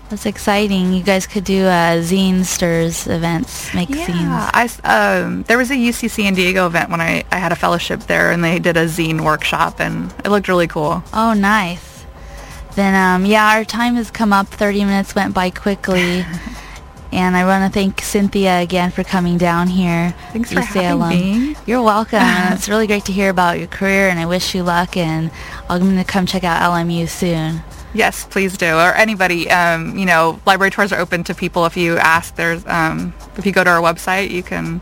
That's 0.10 0.26
exciting. 0.26 0.94
You 0.94 1.04
guys 1.04 1.28
could 1.28 1.44
do 1.44 1.66
uh, 1.66 1.98
zine 1.98 2.46
stirs 2.46 3.08
events, 3.08 3.74
make 3.74 3.90
yeah, 3.90 4.06
zines. 4.08 4.80
I 4.84 5.20
um, 5.20 5.44
there 5.44 5.58
was 5.58 5.70
a 5.70 5.74
UC 5.76 6.10
San 6.10 6.34
Diego 6.34 6.66
event 6.66 6.90
when 6.90 7.02
I, 7.02 7.26
I 7.30 7.38
had 7.38 7.52
a 7.52 7.58
fellowship 7.58 8.00
there, 8.02 8.32
and 8.32 8.42
they 8.42 8.58
did 8.58 8.78
a 8.78 8.86
zine 8.86 9.26
workshop, 9.26 9.82
and 9.82 10.14
it 10.24 10.30
looked 10.30 10.48
really 10.48 10.68
cool. 10.68 11.04
Oh, 11.12 11.34
nice. 11.34 11.87
Then, 12.78 12.94
um, 12.94 13.26
yeah, 13.26 13.56
our 13.58 13.66
time 13.66 13.96
has 13.96 14.12
come 14.12 14.32
up. 14.32 14.46
30 14.50 14.86
minutes 14.86 15.16
went 15.16 15.34
by 15.34 15.50
quickly. 15.50 16.24
and 17.12 17.36
I 17.36 17.44
want 17.44 17.74
to 17.74 17.76
thank 17.76 18.02
Cynthia 18.02 18.60
again 18.62 18.92
for 18.92 19.04
coming 19.04 19.40
down 19.40 19.66
here. 19.68 20.14
Thanks 20.32 20.54
for 20.54 20.62
having 20.62 20.92
alum. 20.92 21.10
me. 21.10 21.56
You're 21.66 21.82
welcome. 21.82 22.20
it's 22.22 22.70
really 22.70 22.86
great 22.86 23.04
to 23.06 23.12
hear 23.12 23.32
about 23.32 23.58
your 23.58 23.68
career, 23.68 24.10
and 24.10 24.20
I 24.20 24.28
wish 24.28 24.54
you 24.54 24.62
luck. 24.62 24.96
And 24.96 25.32
I'm 25.68 25.82
going 25.82 25.98
to 25.98 26.04
come 26.04 26.28
check 26.28 26.44
out 26.44 26.62
LMU 26.62 27.10
soon. 27.10 27.64
Yes, 27.96 28.26
please 28.30 28.56
do. 28.58 28.68
Or 28.76 28.94
anybody, 28.94 29.50
um, 29.50 29.98
you 29.98 30.06
know, 30.06 30.40
library 30.46 30.70
tours 30.70 30.92
are 30.92 31.00
open 31.00 31.24
to 31.24 31.34
people. 31.34 31.66
If 31.66 31.76
you 31.78 31.98
ask, 31.98 32.36
there's, 32.36 32.64
um, 32.68 33.12
if 33.38 33.46
you 33.48 33.52
go 33.52 33.64
to 33.64 33.72
our 33.72 33.82
website, 33.82 34.30
you 34.30 34.44
can 34.44 34.82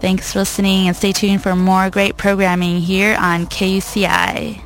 Thanks 0.00 0.32
for 0.32 0.38
listening 0.40 0.88
and 0.88 0.96
stay 0.96 1.12
tuned 1.12 1.42
for 1.42 1.56
more 1.56 1.90
great 1.90 2.16
programming 2.16 2.80
here 2.80 3.16
on 3.18 3.46
KUCI. 3.46 4.65